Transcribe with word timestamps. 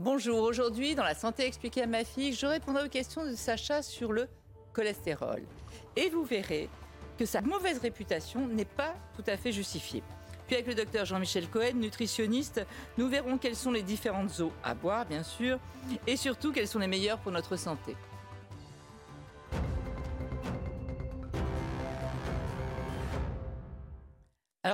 Bonjour, 0.00 0.44
aujourd'hui 0.44 0.94
dans 0.94 1.02
La 1.02 1.16
santé 1.16 1.44
expliquée 1.44 1.82
à 1.82 1.88
ma 1.88 2.04
fille, 2.04 2.32
je 2.32 2.46
répondrai 2.46 2.84
aux 2.84 2.88
questions 2.88 3.26
de 3.28 3.34
Sacha 3.34 3.82
sur 3.82 4.12
le 4.12 4.28
cholestérol. 4.72 5.42
Et 5.96 6.08
vous 6.08 6.22
verrez 6.22 6.68
que 7.18 7.26
sa 7.26 7.40
mauvaise 7.40 7.78
réputation 7.78 8.46
n'est 8.46 8.64
pas 8.64 8.94
tout 9.16 9.24
à 9.26 9.36
fait 9.36 9.50
justifiée. 9.50 10.04
Puis 10.46 10.54
avec 10.54 10.68
le 10.68 10.76
docteur 10.76 11.04
Jean-Michel 11.04 11.48
Cohen, 11.48 11.72
nutritionniste, 11.74 12.64
nous 12.96 13.08
verrons 13.08 13.38
quelles 13.38 13.56
sont 13.56 13.72
les 13.72 13.82
différentes 13.82 14.38
eaux 14.38 14.52
à 14.62 14.72
boire, 14.72 15.04
bien 15.04 15.24
sûr, 15.24 15.58
et 16.06 16.16
surtout 16.16 16.52
quelles 16.52 16.68
sont 16.68 16.78
les 16.78 16.86
meilleures 16.86 17.18
pour 17.18 17.32
notre 17.32 17.56
santé. 17.56 17.96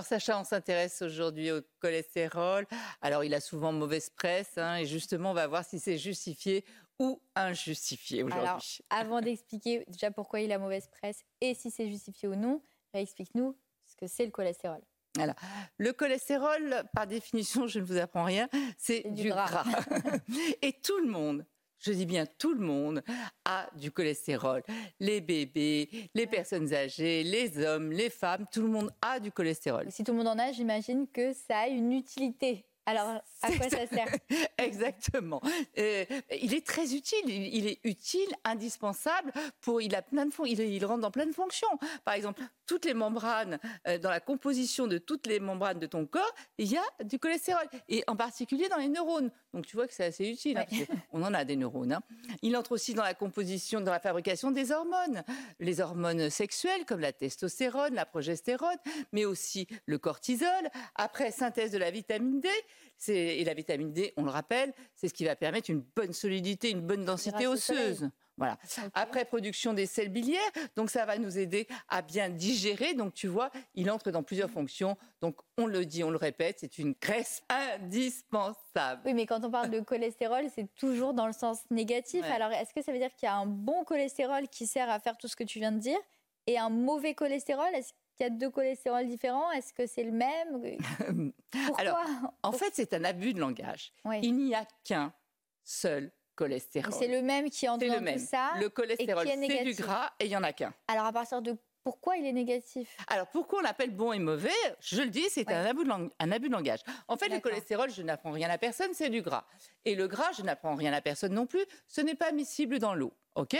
Alors 0.05 0.21
Sacha, 0.21 0.39
on 0.39 0.45
s'intéresse 0.45 1.01
aujourd'hui 1.01 1.51
au 1.51 1.63
cholestérol. 1.81 2.67
Alors 3.01 3.25
il 3.25 3.33
a 3.33 3.41
souvent 3.41 3.73
mauvaise 3.73 4.11
presse, 4.11 4.59
hein, 4.59 4.77
et 4.77 4.85
justement 4.85 5.31
on 5.31 5.35
va 5.35 5.47
voir 5.47 5.65
si 5.65 5.81
c'est 5.81 5.97
justifié 5.97 6.63
ou 6.99 7.23
injustifié 7.35 8.23
aujourd'hui. 8.23 8.47
Alors 8.47 8.61
avant 8.91 9.21
d'expliquer 9.23 9.83
déjà 9.89 10.11
pourquoi 10.11 10.41
il 10.41 10.53
a 10.53 10.59
mauvaise 10.59 10.89
presse 10.89 11.23
et 11.41 11.55
si 11.55 11.71
c'est 11.71 11.89
justifié 11.89 12.29
ou 12.29 12.35
non, 12.35 12.61
explique-nous 12.93 13.57
ce 13.87 13.97
que 13.97 14.07
c'est 14.07 14.27
le 14.27 14.31
cholestérol. 14.31 14.83
Alors, 15.19 15.37
le 15.79 15.93
cholestérol, 15.95 16.85
par 16.93 17.07
définition, 17.07 17.67
je 17.67 17.79
ne 17.79 17.85
vous 17.85 17.97
apprends 17.97 18.25
rien, 18.25 18.49
c'est 18.77 19.11
du, 19.11 19.31
gras. 19.31 19.65
et 20.63 20.73
tout 20.83 20.99
le 20.99 21.07
monde, 21.07 21.47
je 21.79 21.93
dis 21.93 22.07
bien 22.07 22.27
tout 22.39 22.55
le 22.55 22.61
monde, 22.65 23.03
a 23.45 23.69
du 23.77 23.91
cholestérol. 23.91 24.63
Les 25.01 25.21
bébés, 25.21 25.89
les 26.15 26.27
personnes 26.27 26.73
âgées, 26.73 27.23
les 27.23 27.65
hommes, 27.65 27.93
les 27.93 28.11
femmes, 28.11 28.47
tout 28.53 28.63
le 28.63 28.69
monde 28.69 28.91
a 29.03 29.21
du 29.21 29.31
cholestérol. 29.31 29.87
Si 29.91 30.05
tout 30.05 30.13
le 30.13 30.19
monde 30.19 30.29
en 30.29 30.39
a, 30.39 30.53
j'imagine 30.53 31.07
que 31.13 31.33
ça 31.33 31.61
a 31.61 31.69
une 31.69 31.93
utilité. 31.93 32.65
Alors, 32.87 33.23
à 33.43 33.53
quoi 33.57 33.69
ça 33.69 33.87
sert 33.87 34.09
Exactement. 34.59 35.41
Euh, 35.79 36.05
il 36.43 36.55
est 36.55 36.67
très 36.67 36.95
utile. 36.95 37.29
Il, 37.29 37.67
est 37.67 37.81
utile, 37.85 38.29
indispensable 38.45 39.33
pour. 39.61 39.81
Il 39.81 39.95
a 39.95 40.03
plein 40.03 40.27
de 40.27 40.33
il, 40.47 40.61
il, 40.61 40.85
rentre 40.85 41.01
dans 41.01 41.11
plein 41.11 41.27
de 41.27 41.33
fonctions. 41.33 41.69
Par 42.05 42.15
exemple, 42.15 42.43
toutes 42.67 42.85
les 42.85 42.95
membranes, 42.95 43.59
euh, 43.87 43.99
dans 43.99 44.11
la 44.11 44.21
composition 44.21 44.87
de 44.87 44.99
toutes 44.99 45.27
les 45.27 45.41
membranes 45.41 45.79
de 45.79 45.87
ton 45.87 46.07
corps, 46.07 46.35
il 46.59 46.71
y 46.71 46.77
a 46.77 47.05
du 47.05 47.19
cholestérol 47.19 47.65
et 47.89 48.05
en 48.07 48.17
particulier 48.17 48.69
dans 48.69 48.79
les 48.79 48.89
neurones. 48.89 49.31
Donc 49.53 49.67
tu 49.67 49.77
vois 49.77 49.87
que 49.87 49.95
c'est 49.95 50.05
assez 50.05 50.29
utile. 50.29 50.59
Hein, 50.59 50.85
on 51.13 51.23
en 51.23 51.33
a 51.35 51.45
des 51.45 51.57
neurones. 51.57 51.93
Hein. 51.93 52.03
Il 52.43 52.57
entre 52.57 52.73
aussi 52.73 52.95
dans 52.95 53.03
la 53.03 53.15
composition, 53.15 53.81
dans 53.81 53.93
la 53.93 54.01
fabrication 54.01 54.51
des 54.51 54.73
hormones, 54.73 55.23
les 55.61 55.81
hormones 55.81 56.31
sexuelles 56.31 56.85
comme 56.87 57.01
la 57.01 57.13
testostérone, 57.13 57.95
la 57.95 58.07
progestérone, 58.07 58.77
mais 59.13 59.25
aussi 59.25 59.67
le 59.87 59.99
cortisol. 59.99 60.49
Après 60.95 61.31
synthèse 61.31 61.71
de 61.71 61.79
la 61.79 61.91
vitamine 61.91 62.41
D 62.41 62.49
et 63.09 63.45
la 63.45 63.55
vitamine 63.55 63.93
D, 63.93 64.13
on 64.17 64.23
le 64.23 64.31
rappelle, 64.31 64.73
c'est 64.95 65.09
ce 65.09 65.15
qui 65.15 65.25
va 65.25 65.37
permettre 65.37 65.71
une 65.71 65.85
bonne 65.95 66.13
solidité, 66.13 66.71
une 66.71 66.81
bonne 66.81 67.05
densité 67.05 67.47
osseuse. 67.47 68.09
Voilà. 68.37 68.59
Après 68.95 69.25
production 69.25 69.75
des 69.75 69.87
sels 69.87 70.09
biliaires, 70.09 70.41
donc 70.75 70.91
ça 70.91 71.07
va 71.07 71.19
nous 71.19 71.39
aider 71.39 71.69
à 71.89 72.03
bien 72.03 72.29
digérer. 72.29 72.95
Donc 72.95 73.15
tu 73.15 73.29
vois, 73.29 73.51
il 73.75 73.89
entre 73.91 74.11
dans 74.11 74.25
plusieurs 74.25 74.51
fonctions. 74.51 74.97
Donc 75.21 75.37
on 75.57 75.67
le 75.67 75.87
dit, 75.87 76.03
on 76.03 76.11
le 76.11 76.17
répète, 76.17 76.59
c'est 76.61 76.79
une 76.79 76.95
graisse 77.01 77.43
indispensable. 77.49 79.03
Oui, 79.05 79.15
mais 79.15 79.27
quand 79.27 79.45
on 79.45 79.51
parle 79.51 79.71
de 79.71 79.79
cholestérol, 79.81 80.47
c'est 80.53 80.73
toujours 80.75 81.15
dans 81.15 81.29
le 81.29 81.33
sens 81.33 81.61
négatif. 81.71 82.25
Alors 82.25 82.51
est-ce 82.51 82.75
que 82.75 82.83
ça 82.83 82.91
veut 82.91 82.99
dire 82.99 83.15
qu'il 83.15 83.27
y 83.27 83.31
a 83.31 83.37
un 83.37 83.47
bon 83.47 83.85
cholestérol 83.85 84.49
qui 84.49 84.67
sert 84.67 84.91
à 84.91 84.99
faire 84.99 85.17
tout 85.17 85.29
ce 85.29 85.37
que 85.37 85.45
tu 85.45 85.61
viens 85.61 85.73
de 85.73 85.79
dire 85.79 85.99
et 86.49 86.59
un 86.59 86.71
mauvais 86.71 87.15
cholestérol? 87.15 87.73
Est-ce 87.75 87.93
qu'il 88.15 88.25
y 88.25 88.27
a 88.27 88.31
deux 88.31 88.51
cholestérols 88.51 89.07
différents 89.07 89.51
Est-ce 89.53 89.73
que 89.73 89.87
c'est 89.87 90.05
le 90.05 90.13
même 90.13 90.79
Pourquoi 91.51 91.81
Alors, 91.81 91.99
en 92.43 92.53
fait, 92.53 92.73
c'est 92.73 92.95
un 92.95 93.05
abus 93.05 93.35
de 93.35 93.41
langage. 93.41 93.93
Il 94.23 94.37
n'y 94.37 94.55
a 94.55 94.67
qu'un 94.85 95.13
seul 95.63 96.13
cholestérol. 96.35 96.93
C'est 96.93 97.09
le 97.09 97.23
même 97.23 97.51
qui 97.51 97.69
en 97.69 97.77
le 97.77 98.01
même. 98.01 98.19
ça. 98.19 98.53
Le 98.59 98.69
cholestérol, 98.69 99.27
c'est 99.27 99.65
du 99.65 99.75
gras 99.75 100.13
et 100.19 100.25
il 100.25 100.29
n'y 100.29 100.37
en 100.37 100.43
a 100.43 100.53
qu'un. 100.53 100.73
Alors, 100.89 101.07
à 101.07 101.13
partir 101.13 101.43
de 101.43 101.57
pourquoi 101.85 102.17
il 102.17 102.25
est 102.25 102.33
négatif? 102.33 102.97
Alors, 103.09 103.27
pourquoi 103.27 103.59
on 103.59 103.63
l'appelle 103.63 103.91
bon 103.91 104.13
et 104.13 104.19
mauvais? 104.19 104.49
Je 104.81 105.03
le 105.03 105.09
dis, 105.09 105.25
c'est 105.29 105.51
un, 105.51 105.67
abus 105.67 105.85
de 105.85 105.91
un 105.91 106.33
abus 106.33 106.49
de 106.49 106.55
langage. 106.55 106.81
En 107.09 107.19
fait, 107.19 107.29
le 107.29 107.41
cholestérol, 107.41 107.91
je 107.91 108.03
n'apprends 108.03 108.33
rien 108.33 108.49
à 108.49 108.57
personne, 108.57 108.95
c'est 108.95 109.11
du 109.11 109.21
gras. 109.21 109.45
Et 109.85 109.95
le 109.95 110.09
gras, 110.09 110.33
je 110.33 110.43
n'apprends 110.43 110.75
rien 110.75 110.95
à 110.95 111.03
personne 111.03 111.35
non 111.35 111.47
plus, 111.47 111.65
ce 111.87 112.01
n'est 112.01 112.15
pas 112.15 112.33
miscible 112.33 112.79
dans 112.79 112.95
l'eau. 112.95 113.13
OK? 113.35 113.57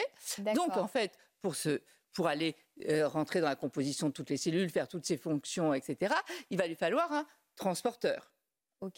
Donc, 0.55 0.77
en 0.79 0.87
fait, 0.87 1.19
pour 1.43 1.55
ce, 1.55 1.83
pour 2.15 2.29
aller 2.29 2.57
euh, 2.89 3.07
rentrer 3.07 3.41
dans 3.41 3.49
la 3.49 3.57
composition 3.57 4.09
de 4.09 4.13
toutes 4.13 4.31
les 4.31 4.37
cellules, 4.37 4.71
faire 4.71 4.89
toutes 4.89 5.05
ses 5.05 5.19
fonctions, 5.19 5.75
etc., 5.75 6.15
il 6.49 6.57
va 6.57 6.67
lui 6.67 6.77
falloir 6.77 7.13
un 7.13 7.27
transporteur. 7.57 8.33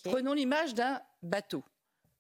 Prenons 0.05 0.33
l'image 0.33 0.75
d'un 0.75 1.01
bateau. 1.23 1.65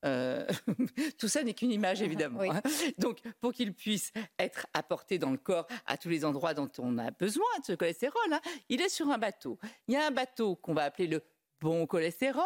Euh, 0.05 0.47
tout 1.19 1.29
ça 1.29 1.43
n'est 1.43 1.55
qu'une 1.55 1.73
image, 1.73 2.03
évidemment. 2.03 2.43
Hein. 2.43 2.63
Donc, 2.99 3.21
pour 3.41 3.53
qu'il 3.53 3.75
puisse 3.75 4.13
être 4.39 4.67
apporté 4.75 5.19
dans 5.19 5.31
le 5.31 5.39
corps 5.39 5.67
à 5.87 5.97
tous 5.97 6.09
les 6.09 6.25
endroits 6.25 6.55
dont 6.55 6.71
on 6.79 6.99
a 6.99 7.11
besoin 7.11 7.47
de 7.61 7.65
ce 7.65 7.73
cholestérol, 7.73 8.33
hein, 8.33 8.41
il 8.69 8.81
est 8.81 8.89
sur 8.89 9.09
un 9.11 9.19
bateau. 9.19 9.59
Il 9.89 9.95
y 9.95 9.97
a 9.97 10.07
un 10.07 10.11
bateau 10.11 10.57
qu'on 10.57 10.75
va 10.75 10.85
appeler 10.85 11.09
le 11.09 11.23
bon 11.61 11.87
cholestérol, 11.87 12.45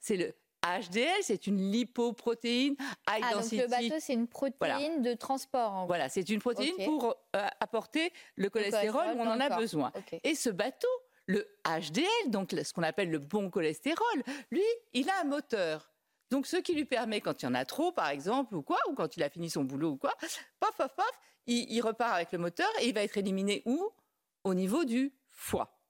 c'est 0.00 0.16
le 0.16 0.34
HDL, 0.64 1.22
c'est 1.22 1.46
une 1.46 1.70
lipoprotéine 1.70 2.74
high 3.08 3.22
ah, 3.22 3.34
Donc 3.34 3.50
le 3.50 3.68
bateau, 3.68 3.94
c'est 3.98 4.14
une 4.14 4.28
protéine 4.28 5.02
de 5.02 5.14
transport. 5.14 5.86
Voilà, 5.86 6.08
c'est 6.08 6.28
une 6.28 6.40
protéine 6.40 6.74
pour 6.84 7.14
euh, 7.36 7.46
apporter 7.60 8.12
le 8.36 8.48
cholestérol 8.48 9.16
où 9.16 9.20
on 9.20 9.26
en 9.26 9.40
a 9.40 9.56
besoin. 9.56 9.92
Et 10.22 10.34
ce 10.34 10.50
bateau, 10.50 10.88
le 11.26 11.46
HDL, 11.66 12.30
donc 12.30 12.52
ce 12.52 12.72
qu'on 12.72 12.82
appelle 12.82 13.10
le 13.10 13.18
bon 13.18 13.50
cholestérol, 13.50 14.22
lui, 14.50 14.62
il 14.92 15.08
a 15.10 15.20
un 15.20 15.24
moteur. 15.24 15.92
Donc, 16.30 16.46
ce 16.46 16.56
qui 16.56 16.74
lui 16.74 16.86
permet, 16.86 17.20
quand 17.20 17.42
il 17.42 17.44
y 17.44 17.48
en 17.48 17.54
a 17.54 17.66
trop, 17.66 17.92
par 17.92 18.08
exemple, 18.08 18.54
ou 18.54 18.62
quoi, 18.62 18.78
ou 18.88 18.94
quand 18.94 19.18
il 19.18 19.22
a 19.22 19.28
fini 19.28 19.50
son 19.50 19.64
boulot 19.64 19.90
ou 19.90 19.96
quoi, 19.96 20.14
paf, 20.60 20.74
paf, 20.78 20.94
paf, 20.96 21.20
il 21.46 21.80
repart 21.82 22.14
avec 22.14 22.32
le 22.32 22.38
moteur 22.38 22.70
et 22.80 22.88
il 22.88 22.94
va 22.94 23.02
être 23.02 23.18
éliminé 23.18 23.62
où? 23.66 23.90
Au 24.44 24.54
niveau 24.54 24.84
du 24.84 25.12
foie. 25.28 25.81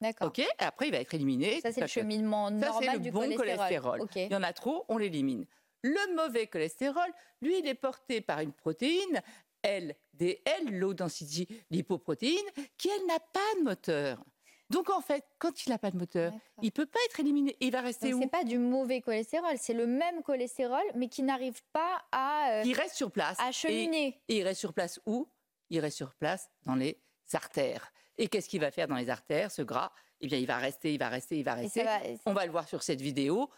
D'accord. 0.00 0.28
Ok. 0.28 0.42
après, 0.58 0.88
il 0.88 0.92
va 0.92 0.98
être 0.98 1.14
éliminé. 1.14 1.60
Ça, 1.60 1.72
c'est 1.72 1.80
le 1.80 1.86
cheminement 1.86 2.50
normal 2.50 2.84
ça, 2.84 2.92
c'est 2.92 2.98
le 3.04 3.10
bon 3.10 3.34
cholestérol. 3.34 4.06
Il 4.14 4.32
y 4.32 4.36
en 4.36 4.42
a 4.42 4.52
trop, 4.52 4.84
on 4.88 4.98
l'élimine. 4.98 5.44
Le 5.82 6.16
mauvais 6.16 6.46
cholestérol, 6.46 7.08
lui, 7.40 7.58
il 7.58 7.66
est 7.66 7.74
porté 7.74 8.20
par 8.20 8.40
une 8.40 8.52
protéine 8.52 9.22
LDL, 9.64 10.70
low 10.70 10.94
density 10.94 11.48
lipoprotéine, 11.70 12.46
qui 12.76 12.88
elle 12.88 13.06
n'a 13.06 13.20
pas 13.20 13.58
de 13.58 13.64
moteur. 13.64 14.24
Donc 14.70 14.90
en 14.90 15.00
fait, 15.00 15.24
quand 15.38 15.64
il 15.64 15.70
n'a 15.70 15.78
pas 15.78 15.90
de 15.90 15.96
moteur, 15.96 16.32
il 16.62 16.72
peut 16.72 16.86
pas 16.86 16.98
être 17.06 17.20
éliminé. 17.20 17.56
Il 17.60 17.72
va 17.72 17.80
rester 17.80 18.12
où 18.12 18.20
C'est 18.20 18.28
pas 18.28 18.44
du 18.44 18.58
mauvais 18.58 19.00
cholestérol, 19.00 19.56
c'est 19.56 19.72
le 19.72 19.86
même 19.86 20.22
cholestérol, 20.22 20.82
mais 20.94 21.08
qui 21.08 21.22
n'arrive 21.22 21.62
pas 21.72 22.02
à. 22.12 22.50
Euh, 22.52 22.62
il 22.66 22.74
reste 22.74 22.94
sur 22.94 23.10
place. 23.10 23.38
À 23.40 23.50
cheminer. 23.50 24.20
et 24.28 24.38
il 24.38 24.44
reste 24.44 24.60
sur 24.60 24.74
place 24.74 25.00
où? 25.06 25.26
Il 25.70 25.80
reste 25.80 25.96
sur 25.96 26.14
place 26.14 26.50
dans 26.66 26.74
les 26.74 27.00
artères. 27.32 27.92
Et 28.18 28.28
qu'est-ce 28.28 28.48
qu'il 28.48 28.60
va 28.60 28.70
faire 28.70 28.88
dans 28.88 28.96
les 28.96 29.10
artères, 29.10 29.50
ce 29.50 29.62
gras? 29.62 29.92
Eh 30.20 30.26
bien, 30.26 30.38
il 30.38 30.46
va 30.46 30.58
rester, 30.58 30.92
il 30.92 30.98
va 30.98 31.08
rester, 31.08 31.38
il 31.38 31.44
va 31.44 31.54
rester. 31.54 31.84
On 32.26 32.32
va 32.32 32.44
le 32.44 32.52
voir 32.52 32.68
sur 32.68 32.82
cette 32.82 33.00
vidéo. 33.00 33.48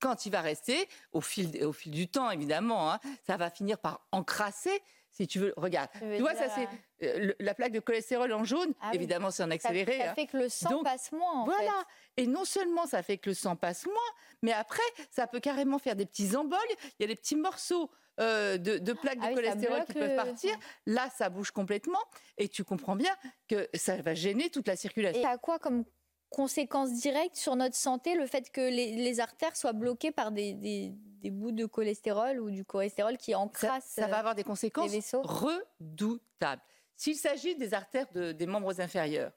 Quand 0.00 0.26
il 0.26 0.32
va 0.32 0.40
rester, 0.40 0.88
au 1.12 1.20
fil, 1.20 1.64
au 1.64 1.72
fil 1.72 1.92
du 1.92 2.08
temps, 2.08 2.30
évidemment, 2.30 2.92
hein, 2.92 3.00
ça 3.26 3.36
va 3.36 3.50
finir 3.50 3.78
par 3.78 4.06
encrasser. 4.12 4.82
Si 5.16 5.26
tu 5.26 5.38
veux, 5.38 5.54
regarde. 5.56 5.88
Tu 5.98 6.20
vois, 6.20 6.34
ça 6.34 6.46
c'est 6.50 6.68
euh, 7.06 7.32
la 7.40 7.54
plaque 7.54 7.72
de 7.72 7.80
cholestérol 7.80 8.30
en 8.34 8.44
jaune. 8.44 8.74
Ah 8.82 8.90
évidemment, 8.92 9.30
c'est 9.30 9.42
en 9.42 9.50
accéléré. 9.50 9.96
Ça, 9.96 10.10
hein. 10.10 10.14
fait 10.14 10.26
que 10.26 10.36
le 10.36 10.50
sang 10.50 10.82
passe 10.82 11.10
moins. 11.10 11.40
En 11.40 11.44
voilà. 11.46 11.84
Et 12.18 12.26
non 12.26 12.44
seulement 12.44 12.86
ça 12.86 13.02
fait 13.02 13.16
que 13.16 13.30
le 13.30 13.34
sang 13.34 13.56
passe 13.56 13.86
moins, 13.86 13.94
mais 14.42 14.52
après, 14.52 14.82
ça 15.10 15.26
peut 15.26 15.40
carrément 15.40 15.78
faire 15.78 15.96
des 15.96 16.04
petits 16.04 16.36
emboles. 16.36 16.58
Il 16.98 17.02
y 17.02 17.04
a 17.04 17.08
des 17.08 17.16
petits 17.16 17.34
morceaux 17.34 17.90
euh, 18.20 18.58
de, 18.58 18.92
plaques 18.92 19.18
de 19.18 19.24
ah 19.24 19.34
cholestérol 19.34 19.84
qui 19.86 19.94
peuvent 19.94 20.16
partir. 20.16 20.54
Là, 20.84 21.08
ça 21.16 21.30
bouge 21.30 21.50
complètement 21.50 22.02
et 22.36 22.48
tu 22.48 22.62
comprends 22.62 22.96
bien 22.96 23.14
que 23.48 23.68
ça 23.72 23.96
va 23.96 24.12
gêner 24.12 24.50
toute 24.50 24.68
la 24.68 24.76
circulation. 24.76 25.22
Et 25.22 25.24
à 25.24 25.38
quoi 25.38 25.58
comme 25.58 25.84
conséquence 26.30 26.92
directe 26.92 27.36
sur 27.36 27.56
notre 27.56 27.76
santé 27.76 28.14
le 28.14 28.26
fait 28.26 28.50
que 28.50 28.60
les, 28.60 29.20
artères 29.20 29.56
soient 29.56 29.72
bloquées 29.72 30.12
par 30.12 30.32
des, 30.32 30.92
bouts 31.24 31.52
de 31.52 31.66
cholestérol 31.66 32.40
ou 32.40 32.50
du 32.50 32.64
cholestérol 32.64 33.16
qui 33.16 33.34
encrassent 33.34 33.94
Ça, 33.94 34.06
va 34.06 34.18
avoir 34.18 34.34
des 34.34 34.44
conséquences 34.44 35.14
redoutables. 35.22 36.62
S'il 36.96 37.16
s'agit 37.16 37.56
des 37.56 37.74
artères 37.74 38.06
des 38.12 38.46
membres 38.46 38.80
inférieurs, 38.80 39.32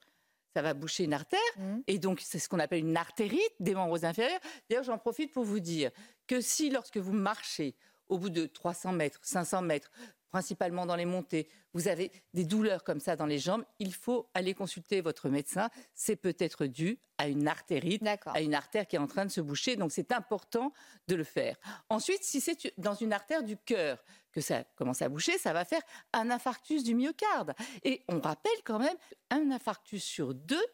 ça 0.56 0.62
va 0.62 0.74
boucher 0.74 1.04
une 1.04 1.14
artère, 1.14 1.40
Mhm. 1.58 1.84
et 1.88 2.00
donc 2.00 2.22
c'est 2.22 2.40
ce 2.40 2.50
qu'on 2.50 2.60
appelle 2.60 2.80
une 2.80 2.98
artérite 2.98 3.54
des 3.60 3.76
membres 3.76 4.04
inférieurs. 4.04 4.40
D'ailleurs, 4.70 4.84
j'en 4.84 4.98
profite 4.98 5.32
pour 5.32 5.44
vous 5.44 5.60
dire 5.60 5.92
que 6.28 6.42
si, 6.42 6.70
lorsque 6.70 6.98
vous 6.98 7.14
marchez, 7.14 7.76
au 8.08 8.18
bout 8.18 8.30
de 8.30 8.46
300 8.46 8.92
mètres, 8.94 9.20
500 9.22 9.62
mètres, 9.62 9.92
principalement 10.32 10.86
dans 10.86 10.96
les 10.96 11.06
montées, 11.06 11.48
vous 11.74 11.88
avez 11.88 12.12
des 12.34 12.46
douleurs 12.46 12.84
comme 12.84 13.00
ça 13.00 13.16
dans 13.16 13.26
les 13.26 13.40
jambes, 13.40 13.64
il 13.80 13.94
faut 13.94 14.30
aller 14.34 14.54
consulter 14.54 15.02
votre 15.02 15.30
médecin. 15.30 15.70
C'est 15.94 16.16
peut-être 16.16 16.66
dû 16.66 17.00
à 17.18 17.28
une 17.28 17.48
artérite, 17.48 18.04
à 18.26 18.42
une 18.42 18.56
artère 18.56 18.88
qui 18.88 18.96
est 18.96 19.00
en 19.00 19.08
train 19.08 19.26
de 19.26 19.32
se 19.32 19.42
boucher. 19.42 19.76
Donc 19.76 19.92
c'est 19.92 20.12
important 20.12 20.72
de 21.08 21.16
le 21.16 21.24
faire. 21.24 21.58
Ensuite, 21.90 22.24
si 22.24 22.42
c'est 22.42 22.74
dans 22.78 22.96
une 22.96 23.14
artère 23.14 23.44
du 23.44 23.58
cœur 23.58 24.04
que 24.32 24.42
ça 24.42 24.64
commence 24.76 25.02
à 25.02 25.10
boucher, 25.10 25.38
ça 25.38 25.54
va 25.54 25.66
faire 25.66 25.82
un 26.14 26.32
infarctus 26.32 26.84
du 26.84 26.96
myocarde. 26.96 27.54
Et 27.84 28.04
on 28.08 28.20
rappelle 28.20 28.52
quand 28.64 28.80
même, 28.80 28.96
un 29.30 29.52
infarctus 29.52 30.04
sur 30.04 30.34
deux 30.34 30.66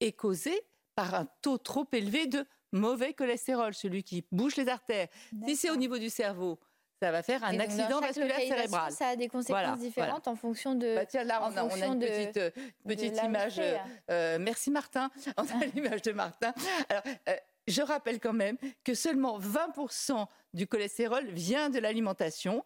est 0.00 0.12
causé 0.12 0.60
par 0.94 1.14
un 1.14 1.26
taux 1.40 1.58
trop 1.58 1.86
élevé 1.92 2.26
de 2.26 2.44
mauvais 2.72 3.14
cholestérol, 3.14 3.74
celui 3.74 4.02
qui 4.02 4.24
bouche 4.32 4.56
les 4.56 4.68
artères. 4.68 5.08
Si 5.46 5.56
c'est 5.56 5.70
au 5.70 5.76
niveau 5.76 5.98
du 5.98 6.10
cerveau, 6.10 6.58
ça 7.02 7.10
va 7.10 7.22
faire 7.24 7.42
un 7.42 7.58
accident 7.58 8.00
vasculaire 8.00 8.38
cérébral. 8.38 8.92
Ça 8.92 9.08
a 9.08 9.16
des 9.16 9.26
conséquences 9.26 9.60
Voilà, 9.60 9.76
différentes 9.76 10.28
en 10.28 10.36
fonction 10.36 10.76
de. 10.76 10.94
Bah 10.94 11.04
tiens, 11.04 11.24
là, 11.24 11.40
on 11.42 11.46
a, 11.56 11.64
on 11.64 11.66
a 11.66 11.70
fonction 11.70 11.92
une 11.94 11.98
de- 11.98 12.06
petite, 12.06 12.36
euh, 12.36 12.50
de 12.84 12.94
petite 12.94 13.20
où 13.20 13.26
image. 13.26 13.58
euh, 13.58 13.76
euh, 14.10 14.38
merci 14.40 14.70
Martin. 14.70 15.10
On 15.36 15.42
a 15.42 15.64
l'image 15.74 16.02
de 16.02 16.12
Martin. 16.12 16.54
Alors, 16.88 17.02
euh, 17.28 17.34
je 17.66 17.82
rappelle 17.82 18.20
quand 18.20 18.32
même 18.32 18.56
que 18.84 18.94
seulement 18.94 19.38
20% 19.40 20.26
du 20.54 20.68
cholestérol 20.68 21.24
vient 21.30 21.70
de 21.70 21.80
l'alimentation. 21.80 22.64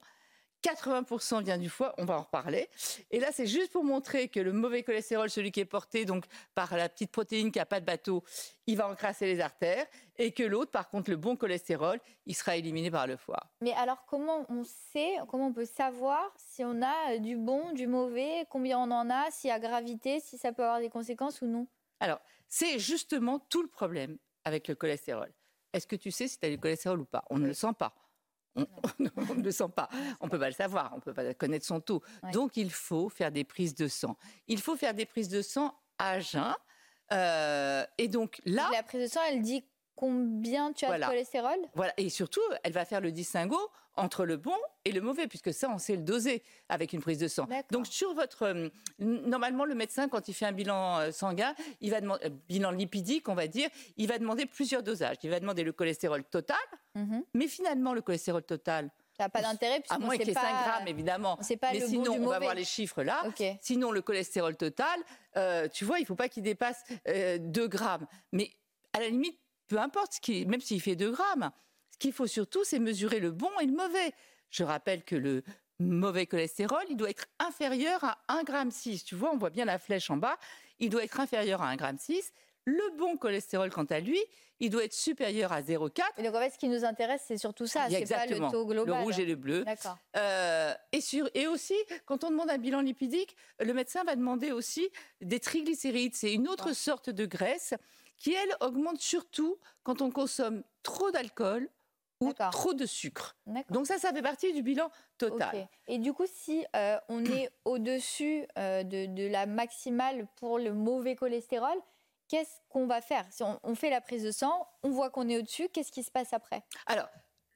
80% 0.67 1.45
vient 1.45 1.59
du 1.59 1.69
foie, 1.69 1.95
on 1.99 2.05
va 2.05 2.17
en 2.17 2.23
reparler. 2.23 2.69
Et 3.13 3.21
là, 3.21 3.29
c'est 3.33 3.47
juste 3.47 3.71
pour 3.71 3.85
montrer 3.85 4.29
que 4.29 4.41
le 4.41 4.53
mauvais 4.53 4.83
cholestérol, 4.83 5.31
celui 5.31 5.53
qui 5.53 5.61
est 5.61 5.65
porté 5.65 6.05
donc 6.05 6.25
par 6.55 6.77
la 6.77 6.89
petite 6.89 7.13
protéine 7.13 7.53
qui 7.53 7.59
n'a 7.59 7.67
pas 7.67 7.79
de 7.79 7.87
bateau, 7.87 8.25
il 8.67 8.77
va 8.77 8.89
encrasser 8.89 9.27
les 9.27 9.41
artères. 9.41 9.87
Et 10.19 10.33
que 10.33 10.43
l'autre, 10.43 10.71
par 10.71 10.89
contre, 10.89 11.11
le 11.11 11.17
bon 11.17 11.37
cholestérol, 11.37 12.01
il 12.25 12.35
sera 12.35 12.57
éliminé 12.57 12.91
par 12.91 13.07
le 13.07 13.17
foie. 13.17 13.41
Mais 13.61 13.75
alors, 13.75 14.05
comment 14.07 14.45
on 14.49 14.65
sait, 14.65 15.17
comment 15.29 15.49
on 15.49 15.53
peut 15.53 15.67
savoir 15.67 16.33
si 16.37 16.65
on 16.65 16.83
a 16.83 17.13
euh, 17.13 17.19
du 17.19 17.37
bon, 17.37 17.73
du 17.73 17.87
mauvais, 17.87 18.47
combien 18.51 18.79
on 18.79 18.91
en 18.91 19.11
a, 19.11 19.31
s'il 19.31 19.49
y 19.49 19.53
a 19.53 19.61
gravité, 19.61 20.21
si 20.21 20.39
ça 20.39 20.53
peut 20.53 20.65
avoir 20.65 20.81
des 20.81 20.89
conséquences 20.89 21.43
ou 21.43 21.47
non? 21.47 21.67
Alors, 22.01 22.19
c'est 22.49 22.79
justement 22.79 23.39
tout 23.39 23.63
le 23.63 23.69
problème 23.69 24.17
avec 24.45 24.69
le 24.69 24.75
cholestérol. 24.75 25.33
Est-ce 25.73 25.87
que 25.87 25.97
tu 25.97 26.11
sais 26.11 26.27
si 26.27 26.39
tu 26.39 26.47
as 26.47 26.51
du 26.51 26.59
cholestérol 26.59 27.01
ou 27.01 27.05
pas? 27.05 27.25
On 27.29 27.39
ne 27.39 27.47
le 27.47 27.55
sent 27.55 27.75
pas. 27.79 27.95
On, 28.57 28.67
on 29.31 29.35
ne 29.35 29.43
le 29.43 29.51
sent 29.53 29.69
pas. 29.75 29.89
On 30.21 30.27
ne 30.27 30.31
peut 30.31 30.39
pas 30.39 30.49
le 30.49 30.55
savoir. 30.55 30.91
On 30.93 30.97
ne 30.97 31.01
peut 31.01 31.15
pas 31.15 31.35
connaître 31.35 31.67
son 31.67 31.81
taux. 31.81 32.03
Ouais. 32.23 32.31
Donc, 32.33 32.57
il 32.57 32.71
faut 32.71 33.09
faire 33.09 33.31
des 33.31 33.45
prises 33.45 33.75
de 33.75 33.89
sang. 33.89 34.17
Il 34.49 34.61
faut 34.61 34.77
faire 34.77 34.95
des 34.95 35.07
prises 35.07 35.29
de 35.29 35.43
sang 35.43 35.75
à 35.99 36.21
jeun. 36.21 36.55
Euh, 37.13 37.85
et 37.99 38.09
donc 38.09 38.41
là, 38.45 38.69
La 38.73 38.83
prise 38.83 39.03
de 39.03 39.07
sang, 39.07 39.21
elle 39.29 39.43
dit 39.43 39.65
combien 39.97 40.73
tu 40.73 40.85
as 40.85 40.89
Voilà. 40.89 41.07
de 41.07 41.11
cholestérol? 41.11 41.59
Voilà. 41.75 41.93
Et 41.97 42.09
surtout, 42.11 42.41
elle 42.63 42.73
va 42.73 42.85
faire 42.85 43.01
le 43.01 43.11
distinguo 43.11 43.59
entre 43.99 44.27
le 44.27 44.37
bon 44.37 44.55
et 44.85 44.93
le 44.93 45.01
mauvais, 45.01 45.27
puisque 45.27 45.55
ça, 45.55 45.71
on 45.71 45.79
sait 45.79 45.97
le 45.97 46.03
doser 46.03 46.43
avec 46.69 46.93
une 46.93 47.01
prise 47.01 47.19
de 47.19 47.29
sang. 47.29 47.49
Donc, 47.71 47.87
sur 47.87 48.13
votre. 48.15 48.43
euh, 48.43 48.69
normalement, 49.01 49.65
le 49.65 49.75
médecin, 49.75 50.07
quand 50.09 50.29
il 50.29 50.35
fait 50.35 50.45
un 50.45 50.53
bilan 50.53 50.99
euh, 51.01 51.11
sanguin, 51.13 51.55
il 51.81 51.91
va 51.91 52.01
demander. 52.03 52.27
euh, 52.27 52.31
bilan 52.49 52.71
lipidique, 52.73 53.29
on 53.31 53.35
va 53.35 53.47
dire, 53.47 53.71
il 53.97 54.07
va 54.07 54.19
demander 54.19 54.45
plusieurs 54.45 54.83
dosages. 54.83 55.17
Il 55.23 55.31
va 55.31 55.41
demander 55.41 55.65
le 55.65 55.73
cholestérol 55.73 56.25
total, 56.25 56.59
Mhm. 56.95 57.23
mais 57.35 57.49
finalement, 57.49 57.95
le 57.95 58.03
cholestérol 58.03 58.43
total, 58.43 58.91
Ça 59.17 59.25
n'a 59.25 59.29
pas 59.31 59.41
d'intérêt 59.41 59.77
à 59.77 59.81
puisqu'on 59.81 60.01
moins 60.05 60.17
qu'il 60.19 60.29
y 60.29 60.31
ait 60.31 60.35
pas. 60.35 60.43
5 60.43 60.65
grammes, 60.65 60.89
évidemment. 60.89 61.37
pas 61.37 61.73
mais 61.73 61.79
le 61.81 61.87
bon 61.87 61.91
sinon, 61.91 62.13
du 62.13 62.21
on 62.21 62.27
va 62.29 62.39
voir 62.39 62.55
les 62.55 62.65
chiffres 62.65 63.03
là. 63.03 63.23
Sinon, 63.63 63.91
le 63.93 64.03
cholestérol 64.03 64.57
total, 64.59 65.01
euh, 65.39 65.69
tu 65.69 65.87
vois, 65.87 65.99
il 65.99 66.03
ne 66.03 66.07
faut 66.07 66.17
pas 66.17 66.29
qu'il 66.29 66.43
dépasse 66.43 66.85
euh, 67.09 67.39
2 67.39 67.67
grammes. 67.67 68.07
Mais 68.33 68.51
à 68.93 69.01
la 69.01 69.09
limite, 69.09 69.39
peu 69.69 69.79
importe, 69.79 70.15
ce 70.15 70.21
qui, 70.21 70.47
même 70.47 70.61
s'il 70.61 70.81
fait 70.81 70.97
2 70.97 71.11
grammes, 71.11 71.51
ce 71.91 71.99
qu'il 71.99 72.13
faut 72.13 72.27
surtout, 72.27 72.65
c'est 72.65 72.79
mesurer 72.79 73.21
le 73.21 73.31
bon 73.31 73.51
et 73.61 73.67
le 73.67 73.73
mauvais. 73.73 74.13
Je 74.51 74.65
rappelle 74.65 75.03
que 75.03 75.17
le 75.17 75.43
mauvais 75.79 76.27
cholestérol, 76.27 76.83
il 76.89 76.97
doit 76.97 77.11
être 77.11 77.27
inférieur 77.39 78.03
à 78.05 78.19
1,6 78.29 78.93
g. 78.93 78.99
Tu 79.05 79.15
vois, 79.15 79.33
on 79.33 79.37
voit 79.37 79.51
bien 79.51 79.65
la 79.65 79.79
flèche 79.79 80.11
en 80.11 80.17
bas. 80.17 80.37
Il 80.79 80.91
doit 80.91 81.05
être 81.05 81.21
inférieur 81.21 81.63
à 81.63 81.75
1,6 81.75 82.13
g. 82.13 82.23
Le 82.65 82.97
bon 82.97 83.17
cholestérol, 83.17 83.71
quant 83.71 83.85
à 83.85 84.01
lui, 84.01 84.19
il 84.59 84.71
doit 84.71 84.85
être 84.85 84.95
supérieur 84.95 85.53
à 85.53 85.63
0,4 85.63 86.03
Et 86.19 86.23
donc 86.23 86.35
en 86.35 86.41
fait, 86.41 86.51
ce 86.51 86.59
qui 86.59 86.69
nous 86.69 86.85
intéresse, 86.85 87.23
c'est 87.27 87.37
surtout 87.37 87.67
ça, 87.67 87.87
c'est 87.91 88.09
pas 88.09 88.27
le 88.27 88.39
taux 88.51 88.67
global. 88.67 88.99
le 88.99 89.03
rouge 89.03 89.19
et 89.19 89.27
le 89.27 89.37
bleu. 89.37 89.65
D'accord. 89.65 89.99
Euh, 90.17 90.75
et, 90.93 91.01
sur, 91.01 91.29
et 91.35 91.47
aussi, 91.47 91.77
quand 92.07 92.25
on 92.25 92.31
demande 92.31 92.51
un 92.51 92.59
bilan 92.59 92.81
lipidique, 92.81 93.37
le 93.61 93.73
médecin 93.75 94.03
va 94.05 94.17
demander 94.17 94.53
aussi 94.53 94.89
des 95.21 95.41
triglycérides. 95.41 96.15
C'est 96.15 96.33
une 96.33 96.49
autre 96.49 96.73
sorte 96.73 97.11
de 97.11 97.27
graisse 97.27 97.75
qui, 98.17 98.33
elle, 98.33 98.57
augmente 98.61 99.01
surtout 99.01 99.59
quand 99.83 100.03
on 100.03 100.11
consomme 100.11 100.63
trop 100.83 101.11
d'alcool 101.11 101.69
ou 102.21 102.33
trop 102.33 102.73
de 102.73 102.87
sucre. 102.87 103.37
Donc 103.71 103.87
ça, 103.87 103.99
ça 103.99 104.13
fait 104.13 104.23
partie 104.23 104.53
du 104.53 104.63
bilan 104.63 104.91
total. 105.19 105.69
Et 105.87 105.99
du 105.99 106.13
coup, 106.13 106.25
si 106.27 106.65
euh, 106.75 106.99
on 107.09 107.25
est 107.25 107.51
au-dessus 107.65 108.47
euh, 108.59 108.83
de, 108.83 109.07
de 109.07 109.29
la 109.29 109.47
maximale 109.47 110.27
pour 110.37 110.59
le 110.59 110.73
mauvais 110.73 111.15
cholestérol, 111.15 111.77
qu'est-ce 112.29 112.61
qu'on 112.69 112.87
va 112.87 113.01
faire? 113.01 113.27
Si 113.31 113.43
on, 113.43 113.61
on 113.63 113.75
fait 113.75 113.91
la 113.91 114.01
prise 114.01 114.23
de 114.23 114.31
sang, 114.31 114.67
on 114.83 114.91
voit 114.91 115.11
qu'on 115.11 115.29
est 115.29 115.39
au-dessus, 115.39 115.69
qu'est-ce 115.69 115.93
qui 115.93 116.03
se 116.03 116.11
passe 116.11 116.33
après? 116.33 116.63
Alors, 116.87 117.09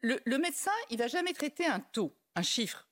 le, 0.02 0.20
le 0.24 0.38
médecin, 0.38 0.70
il 0.90 0.98
va 0.98 1.06
jamais 1.06 1.32
traiter 1.32 1.66
un 1.66 1.80
taux, 1.80 2.14
un 2.34 2.42
chiffre. 2.42 2.86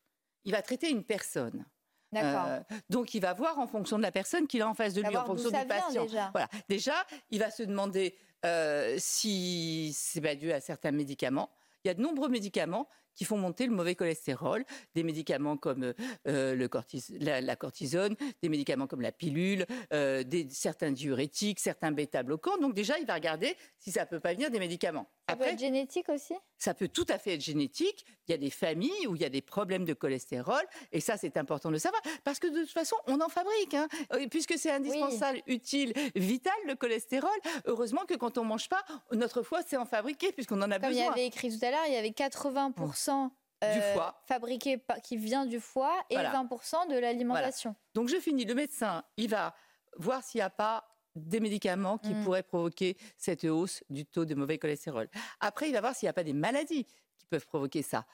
Il 0.44 0.53
va 0.53 0.62
traiter 0.62 0.88
une 0.91 1.05
personne. 1.05 1.67
Euh, 2.16 2.60
donc, 2.90 3.14
il 3.14 3.20
va 3.20 3.34
voir 3.34 3.58
en 3.58 3.66
fonction 3.66 3.96
de 3.99 4.02
la 4.02 4.12
personne 4.12 4.46
qu'il 4.46 4.62
a 4.62 4.69
en 4.69 4.75
face 4.75 4.94
de 4.94 5.00
lui, 5.02 5.16
en 5.16 5.26
fonction 5.26 5.50
du 5.62 5.69
patient. 5.69 6.02
déjà. 6.05 6.31
Voilà. 6.32 6.49
Déjà, 6.69 6.94
il 7.31 7.38
va 7.38 7.50
se 7.50 7.62
demander 7.62 8.16
euh, 8.44 8.96
si 8.99 9.93
c'est 9.96 10.20
pas 10.20 10.34
dû 10.34 10.52
à 10.52 10.60
certains 10.60 10.93
médicaments. 10.93 11.50
Il 11.84 11.88
y 11.88 11.90
a 11.90 11.94
de 11.94 12.00
nombreux 12.02 12.28
médicaments 12.28 12.88
qui 13.14 13.25
font 13.25 13.37
monter 13.37 13.66
le 13.66 13.72
mauvais 13.72 13.96
cholestérol, 13.96 14.64
des 14.94 15.02
médicaments 15.02 15.56
comme 15.56 15.93
euh, 16.28 16.55
le 16.55 16.69
cortis- 16.69 17.16
la, 17.19 17.40
la 17.40 17.56
cortisone, 17.56 18.14
des 18.43 18.49
médicaments 18.49 18.87
comme 18.87 19.00
la 19.00 19.10
pilule, 19.10 19.66
euh, 19.93 20.22
des, 20.22 20.49
certains 20.50 20.93
diurétiques, 20.93 21.58
certains 21.58 21.90
bêta-bloquants. 21.90 22.58
Donc 22.58 22.75
déjà, 22.75 22.96
il 22.99 23.06
va 23.06 23.14
regarder 23.14 23.56
si 23.81 23.90
ça 23.90 24.06
peut 24.06 24.20
pas 24.20 24.34
venir 24.34 24.50
des 24.52 24.60
médicaments. 24.60 25.08
Ça 25.28 25.36
peut 25.36 25.44
être 25.44 25.58
génétique 25.58 26.08
aussi? 26.08 26.34
ça 26.56 26.75
peut 26.75 26.88
tout 26.88 27.06
à 27.08 27.19
fait 27.19 27.34
être 27.34 27.40
génétique. 27.40 28.04
Il 28.26 28.32
y 28.32 28.34
a 28.34 28.38
des 28.38 28.50
familles 28.50 29.06
où 29.06 29.14
il 29.14 29.22
y 29.22 29.25
a 29.25 29.28
des 29.28 29.42
problèmes 29.42 29.84
de 29.84 29.92
cholestérol, 29.94 30.62
et 30.90 31.00
ça, 31.00 31.16
c'est 31.16 31.36
important 31.36 31.69
de 31.69 31.75
le 31.75 31.78
savoir, 31.78 32.00
parce 32.25 32.38
que 32.38 32.46
de 32.48 32.60
toute 32.60 32.70
façon, 32.72 32.96
on 33.06 33.20
en 33.20 33.28
fabrique, 33.28 33.75
hein. 33.75 33.86
Euh, 34.12 34.26
puisque 34.28 34.58
c'est 34.58 34.70
indispensable, 34.70 35.40
utile, 35.46 35.92
vital, 36.16 36.52
le 36.66 36.75
cholestérol. 36.75 37.30
Heureusement 37.66 38.04
que 38.06 38.14
quand 38.14 38.38
on 38.38 38.44
mange 38.44 38.69
pas, 38.69 38.82
notre 39.12 39.42
foie 39.42 39.62
s'est 39.62 39.76
en 39.76 39.86
fabriqué, 39.86 40.32
puisqu'on 40.32 40.60
en 40.62 40.70
a 40.70 40.78
Comme 40.78 40.90
il 40.90 40.96
y 40.96 40.98
besoin. 41.00 41.12
avait 41.12 41.26
écrit 41.26 41.56
tout 41.56 41.64
à 41.64 41.70
l'heure, 41.70 41.84
il 41.86 41.92
y 41.92 41.96
avait 41.96 42.10
80% 42.10 43.31
Du 43.72 43.81
foie. 43.93 44.20
fabriqué 44.26 44.79
par- 44.79 45.00
qui 45.00 45.17
vient 45.17 45.44
du 45.46 45.60
foie 45.60 45.94
et 46.10 46.14
Voilà. 46.14 46.31
20% 46.32 46.86
de 46.88 46.98
l'alimentation. 46.98 47.74
Donc 47.94 48.08
je 48.08 48.17
finis. 48.17 48.44
Le 48.44 48.55
médecin, 48.55 49.05
il 49.17 49.29
va 49.29 49.55
voir 49.96 50.22
s'il 50.22 50.38
n'y 50.38 50.43
a 50.43 50.50
pas 50.50 50.86
des 51.19 51.41
médicaments 51.41 51.98
qui 51.98 52.15
Mm. 52.15 52.22
pourraient 52.25 52.43
provoquer 52.43 52.96
cette 53.17 53.44
hausse 53.44 53.82
du 53.91 54.05
taux 54.06 54.25
de 54.25 54.34
mauvais 54.34 54.58
cholestérol. 54.58 55.08
Après, 55.41 55.69
il 55.69 55.72
va 55.72 55.81
voir 55.81 55.94
s'il 55.94 56.06
n'y 56.06 56.10
a 56.10 56.15
pas 56.15 56.25
des 56.25 56.32
maladies 56.32 56.84
qui 57.19 57.27
peuvent 57.29 57.46
provoquer 57.46 57.82
ça. 57.82 58.06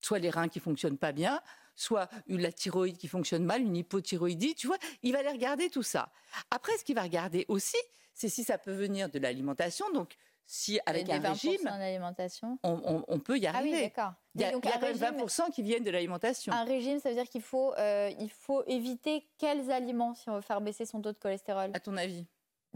Soit 0.00 0.18
les 0.18 0.30
reins 0.30 0.48
qui 0.48 0.60
fonctionnent 0.60 0.98
pas 0.98 1.12
bien, 1.12 1.40
soit 1.74 2.08
la 2.28 2.52
thyroïde 2.52 2.96
qui 2.96 3.08
fonctionne 3.08 3.44
mal, 3.44 3.62
une 3.62 3.76
hypothyroïdie, 3.76 4.54
tu 4.54 4.66
vois, 4.66 4.78
il 5.02 5.12
va 5.12 5.18
aller 5.20 5.30
regarder 5.30 5.68
tout 5.70 5.82
ça. 5.82 6.10
Après, 6.50 6.76
ce 6.78 6.84
qu'il 6.84 6.94
va 6.94 7.02
regarder 7.02 7.44
aussi, 7.48 7.76
c'est 8.14 8.28
si 8.28 8.44
ça 8.44 8.56
peut 8.58 8.72
venir 8.74 9.08
de 9.10 9.18
l'alimentation. 9.18 9.90
Donc, 9.92 10.16
si 10.46 10.78
avec 10.86 11.08
un 11.10 11.18
des 11.18 11.28
20% 11.28 11.32
régime, 11.32 12.58
on, 12.62 12.80
on- 12.84 13.04
on 13.08 13.18
peut 13.18 13.36
y 13.36 13.46
Ah 13.46 13.52
oui, 13.62 13.72
arriver. 13.74 13.92
il 14.36 14.40
y 14.40 14.44
a, 14.44 14.48
Et 14.50 14.52
donc, 14.52 14.64
il 14.64 14.68
y 14.68 14.72
a 14.72 14.76
un 14.76 14.78
quand 14.78 14.86
même 14.86 14.96
régime- 14.96 15.16
20% 15.16 15.50
qui 15.50 15.62
viennent 15.62 15.82
de 15.82 15.90
l'alimentation. 15.90 16.52
Un 16.52 16.64
régime, 16.64 17.00
ça 17.00 17.08
veut 17.08 17.14
dire 17.16 17.28
qu'il 17.28 17.42
faut, 17.42 17.74
euh, 17.74 18.10
il 18.20 18.30
faut 18.30 18.62
éviter 18.66 19.26
quels 19.38 19.70
aliments 19.72 20.14
si 20.14 20.28
on 20.30 20.36
veut 20.36 20.40
faire 20.42 20.60
baisser 20.60 20.86
son 20.86 21.02
taux 21.02 21.12
de 21.12 21.18
cholestérol? 21.18 21.70
À 21.74 21.80
ton 21.80 21.96
avis? 21.96 22.26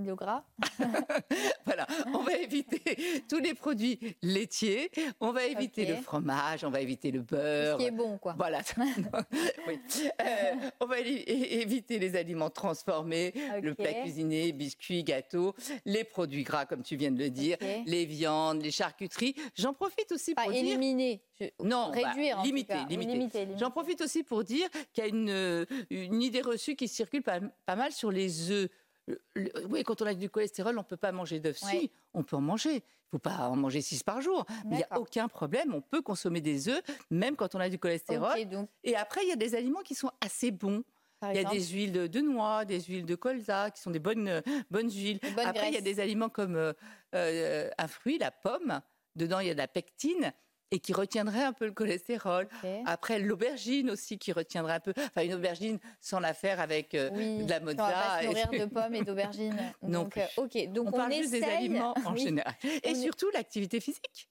Gras 0.00 0.44
Voilà, 1.64 1.86
on 2.14 2.22
va 2.22 2.36
éviter 2.38 3.22
tous 3.28 3.38
les 3.38 3.54
produits 3.54 3.98
laitiers, 4.22 4.90
on 5.20 5.32
va 5.32 5.44
éviter 5.46 5.86
le 5.86 5.96
fromage, 5.96 6.64
on 6.64 6.70
va 6.70 6.80
éviter 6.80 7.10
le 7.10 7.20
beurre. 7.20 7.76
ce 7.78 7.82
qui 7.82 7.88
est 7.88 7.90
bon, 7.92 8.18
quoi. 8.18 8.34
Voilà, 8.36 8.60
oui. 9.68 9.78
Euh, 10.20 10.52
on 10.80 10.86
va 10.86 10.98
éviter 10.98 11.98
les 11.98 12.16
aliments 12.16 12.50
transformés, 12.50 13.32
le 13.62 13.74
plat 13.74 13.92
cuisiné, 13.94 14.52
biscuits, 14.52 15.04
gâteaux, 15.04 15.54
les 15.84 16.04
produits 16.04 16.42
gras, 16.42 16.66
comme 16.66 16.82
tu 16.82 16.96
viens 16.96 17.10
de 17.10 17.18
le 17.18 17.30
dire, 17.30 17.56
les 17.86 18.04
viandes, 18.06 18.62
les 18.62 18.70
charcuteries. 18.70 19.34
J'en 19.54 19.72
profite 19.72 20.10
aussi 20.12 20.34
Pas 20.34 20.42
pour 20.44 20.52
dire... 20.52 20.60
éliminer, 20.62 21.22
je- 21.40 21.46
Non, 21.62 21.90
bah, 21.94 22.08
réduire, 22.10 22.38
tout 22.38 22.44
limiter, 22.44 22.74
limiter. 22.88 23.12
limiter, 23.12 23.38
limiter. 23.40 23.58
J'en 23.58 23.70
profite 23.70 24.00
aussi 24.00 24.22
pour 24.22 24.44
dire 24.44 24.68
qu'il 24.92 25.04
y 25.04 25.06
a 25.06 25.10
une, 25.10 25.66
une 25.90 26.22
idée 26.22 26.40
reçue 26.42 26.74
qui 26.76 26.88
circule 26.88 27.22
pas, 27.22 27.40
pas 27.66 27.76
mal 27.76 27.92
sur 27.92 28.10
les 28.10 28.50
œufs. 28.50 28.68
Le- 29.10 29.20
le- 29.34 29.66
oui, 29.68 29.82
quand 29.84 30.00
on 30.02 30.06
a 30.06 30.14
du 30.14 30.30
cholestérol, 30.30 30.76
on 30.76 30.80
ne 30.82 30.84
peut 30.86 30.96
pas 30.96 31.12
manger 31.12 31.40
d'œufs. 31.40 31.60
Ouais. 31.62 31.70
Si, 31.70 31.90
on 32.14 32.22
peut 32.22 32.36
en 32.36 32.40
manger. 32.40 32.70
Il 32.76 33.16
ne 33.16 33.18
faut 33.18 33.18
pas 33.18 33.48
en 33.48 33.56
manger 33.56 33.80
six 33.82 34.02
par 34.04 34.20
jour. 34.20 34.44
Mais 34.66 34.76
il 34.76 34.78
n'y 34.78 34.84
a 34.88 35.00
aucun 35.00 35.26
problème. 35.28 35.74
On 35.74 35.80
peut 35.80 36.00
consommer 36.02 36.40
des 36.40 36.68
œufs, 36.68 36.82
même 37.10 37.34
quand 37.34 37.54
on 37.54 37.60
a 37.60 37.68
du 37.68 37.78
cholestérol. 37.78 38.44
Donc 38.48 38.68
Et 38.84 38.94
après, 38.96 39.22
il 39.24 39.28
y 39.28 39.32
a 39.32 39.36
des 39.36 39.54
aliments 39.56 39.80
qui 39.82 39.94
sont 39.96 40.10
assez 40.20 40.50
bons. 40.52 40.84
il 41.22 41.34
y 41.34 41.38
a 41.44 41.44
des 41.50 41.60
huiles 41.60 41.92
de, 42.08 42.20
noix, 42.20 42.64
des 42.64 42.80
huiles 42.80 43.04
de 43.04 43.14
colza, 43.16 43.70
qui 43.72 43.82
sont 43.82 43.90
des 43.90 43.98
bonnes, 43.98 44.42
bonnes 44.70 44.90
huiles. 44.90 45.18
Après, 45.44 45.68
il 45.68 45.74
y 45.74 45.78
a 45.78 45.80
des 45.80 45.98
aliments 46.00 46.28
comme 46.28 46.72
un 47.12 47.88
fruit, 47.88 48.18
la 48.18 48.30
pomme. 48.30 48.80
Dedans, 49.16 49.40
il 49.40 49.48
y 49.48 49.50
a 49.50 49.54
de 49.54 49.58
la 49.58 49.66
pectine 49.68 50.32
et 50.70 50.78
qui 50.78 50.92
retiendrait 50.92 51.42
un 51.42 51.52
peu 51.52 51.66
le 51.66 51.72
cholestérol. 51.72 52.48
Après, 52.86 53.18
l'aubergine 53.18 53.90
aussi 53.90 54.18
qui 54.18 54.32
retiendrait 54.32 54.74
un 54.74 54.80
peu. 54.80 54.94
Enfin, 54.96 55.24
une 55.24 55.34
aubergine 55.34 55.78
sans 56.00 56.20
la 56.20 56.34
faire 56.34 56.60
avec 56.60 56.94
euh, 56.94 57.10
de 57.10 57.50
la 57.50 57.60
mozza. 57.60 57.84
On 57.84 57.86
va 57.86 57.92
pas 57.92 58.20
se 58.20 58.26
nourrir 58.26 58.66
de 58.66 58.72
pommes 58.72 58.94
et 58.94 59.02
d'aubergines. 59.02 59.56
Donc, 59.82 60.16
euh, 60.16 60.26
ok. 60.36 60.72
Donc 60.72 60.88
on, 60.88 60.92
parle 60.92 61.12
juste 61.12 61.32
des 61.32 61.42
aliments 61.42 61.94
en 62.04 62.16
général. 62.16 62.54
Et 62.82 62.94
surtout 62.94 63.30
l'activité 63.32 63.80
physique. 63.80 64.28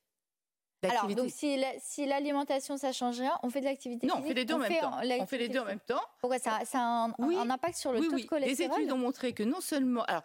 Alors, 0.81 1.07
donc 1.07 1.29
si 1.29 2.05
l'alimentation 2.05 2.77
ça 2.77 2.93
change 2.93 3.19
rien, 3.19 3.37
on 3.43 3.49
fait 3.49 3.59
de 3.59 3.65
l'activité 3.65 4.07
physique. 4.07 4.17
Non, 4.17 4.23
on 4.23 4.27
fait 4.27 4.33
les 4.33 4.45
deux 4.45 4.53
en 4.53 4.59
même 4.59 4.79
temps. 4.79 4.97
On 5.19 5.25
fait 5.25 5.37
les 5.37 5.49
deux 5.49 5.59
en 5.59 5.65
même 5.65 5.81
temps. 5.81 6.01
Pourquoi 6.21 6.39
ça, 6.39 6.59
ça 6.63 6.79
a 6.79 6.81
un, 6.81 7.13
un, 7.19 7.49
impact 7.49 7.75
sur 7.75 7.91
le 7.91 7.99
taux 7.99 8.17
de 8.17 8.23
cholestérol 8.23 8.47
Les 8.47 8.61
études 8.61 8.91
ont 8.93 8.97
montré 8.97 9.33
que 9.33 9.43
non 9.43 9.59
seulement, 9.59 10.03
alors 10.03 10.23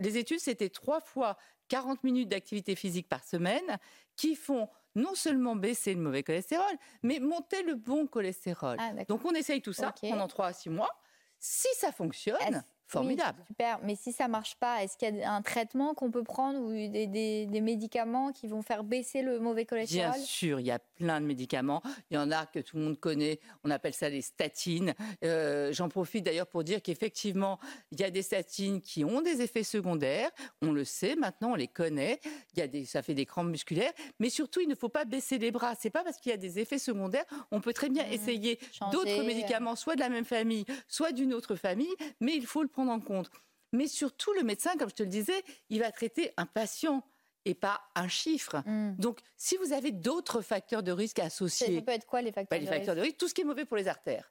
les 0.00 0.18
études 0.18 0.40
c'était 0.40 0.70
trois 0.70 1.00
fois 1.00 1.36
40 1.68 2.02
minutes 2.04 2.28
d'activité 2.28 2.74
physique 2.74 3.08
par 3.08 3.24
semaine 3.24 3.78
qui 4.16 4.34
font 4.34 4.68
non 4.96 5.14
seulement 5.14 5.54
baisser 5.54 5.94
le 5.94 6.00
mauvais 6.00 6.24
cholestérol, 6.24 6.64
mais 7.02 7.20
monter 7.20 7.62
le 7.62 7.74
bon 7.76 8.06
cholestérol. 8.08 8.76
Ah, 8.80 8.92
Donc 9.08 9.24
on 9.24 9.32
essaye 9.32 9.62
tout 9.62 9.72
ça 9.72 9.94
pendant 10.00 10.26
3 10.26 10.46
à 10.46 10.52
6 10.52 10.70
mois. 10.70 10.90
Si 11.38 11.68
ça 11.76 11.92
fonctionne, 11.92 12.64
Formidable. 12.88 13.42
super. 13.48 13.80
Mais 13.82 13.96
si 13.96 14.12
ça 14.12 14.28
marche 14.28 14.54
pas, 14.56 14.84
est-ce 14.84 14.96
qu'il 14.96 15.16
y 15.16 15.22
a 15.22 15.32
un 15.32 15.42
traitement 15.42 15.92
qu'on 15.94 16.12
peut 16.12 16.22
prendre 16.22 16.60
ou 16.60 16.70
des, 16.70 17.60
médicaments 17.60 18.30
qui 18.30 18.46
vont 18.46 18.62
faire 18.62 18.84
baisser 18.84 19.22
le 19.22 19.40
mauvais 19.40 19.64
cholestérol? 19.64 20.14
Bien 20.14 20.22
sûr, 20.22 20.60
il 20.60 20.66
y 20.66 20.70
a 20.70 20.78
plein 20.78 21.20
de 21.20 21.26
médicaments. 21.26 21.82
Il 22.10 22.14
y 22.14 22.18
en 22.18 22.30
a 22.30 22.46
que 22.46 22.60
tout 22.60 22.76
le 22.76 22.84
monde 22.84 23.00
connaît. 23.00 23.40
On 23.64 23.70
appelle 23.70 23.92
ça 23.92 24.08
les 24.08 24.22
statines. 24.22 24.94
Euh, 25.24 25.72
j'en 25.72 25.88
profite 25.88 26.24
d'ailleurs 26.24 26.46
pour 26.46 26.62
dire 26.62 26.80
qu'effectivement, 26.80 27.58
il 27.90 28.00
y 28.00 28.04
a 28.04 28.10
des 28.10 28.22
statines 28.22 28.80
qui 28.80 29.04
ont 29.04 29.20
des 29.20 29.42
effets 29.42 29.64
secondaires. 29.64 30.30
On 30.62 30.70
le 30.70 30.84
sait 30.84 31.16
maintenant, 31.16 31.52
on 31.52 31.56
les 31.56 31.68
connaît. 31.68 32.20
Il 32.54 32.60
y 32.60 32.62
a 32.62 32.68
des, 32.68 32.84
ça 32.84 33.02
fait 33.02 33.14
des 33.14 33.26
crampes 33.26 33.48
musculaires. 33.48 33.92
Mais 34.20 34.30
surtout, 34.30 34.60
il 34.60 34.68
ne 34.68 34.76
faut 34.76 34.88
pas 34.88 35.04
baisser 35.04 35.38
les 35.38 35.50
bras. 35.50 35.74
C'est 35.78 35.90
pas 35.90 36.04
parce 36.04 36.18
qu'il 36.18 36.30
y 36.30 36.34
a 36.34 36.38
des 36.38 36.60
effets 36.60 36.78
secondaires. 36.78 37.24
On 37.50 37.60
peut 37.60 37.72
très 37.72 37.88
bien 37.88 38.04
mmh. 38.04 38.12
essayer 38.12 38.58
d'autres 38.92 39.24
médicaments, 39.24 39.74
soit 39.74 39.96
de 39.96 40.00
la 40.00 40.08
même 40.08 40.24
famille, 40.24 40.64
soit 40.86 41.10
d'une 41.10 41.34
autre 41.34 41.56
famille. 41.56 41.94
Mais 42.20 42.34
il 42.36 42.46
faut 42.46 42.62
le 42.62 42.68
prendre 42.76 42.92
en 42.92 43.00
compte. 43.00 43.30
Mais 43.72 43.86
surtout, 43.86 44.32
le 44.34 44.42
médecin, 44.42 44.76
comme 44.76 44.90
je 44.90 44.94
te 44.94 45.02
le 45.02 45.08
disais, 45.08 45.42
il 45.70 45.80
va 45.80 45.90
traiter 45.90 46.32
un 46.36 46.44
patient 46.44 47.02
et 47.46 47.54
pas 47.54 47.80
un 47.94 48.08
chiffre. 48.08 48.62
Hmm. 48.66 48.94
Donc, 48.98 49.20
si 49.36 49.56
vous 49.56 49.72
avez 49.72 49.92
d'autres 49.92 50.42
facteurs 50.42 50.82
de 50.82 50.92
risque 50.92 51.18
associés... 51.18 51.76
Ça 51.76 51.82
peut 51.82 51.92
être 51.92 52.06
quoi 52.06 52.20
les 52.20 52.32
facteurs, 52.32 52.58
bah, 52.58 52.62
les 52.62 52.66
facteurs 52.70 52.94
de 52.94 53.00
risque? 53.00 53.16
Tout 53.16 53.28
ce 53.28 53.34
qui 53.34 53.40
est 53.40 53.44
mauvais 53.44 53.64
pour 53.64 53.78
les 53.78 53.88
artères. 53.88 54.30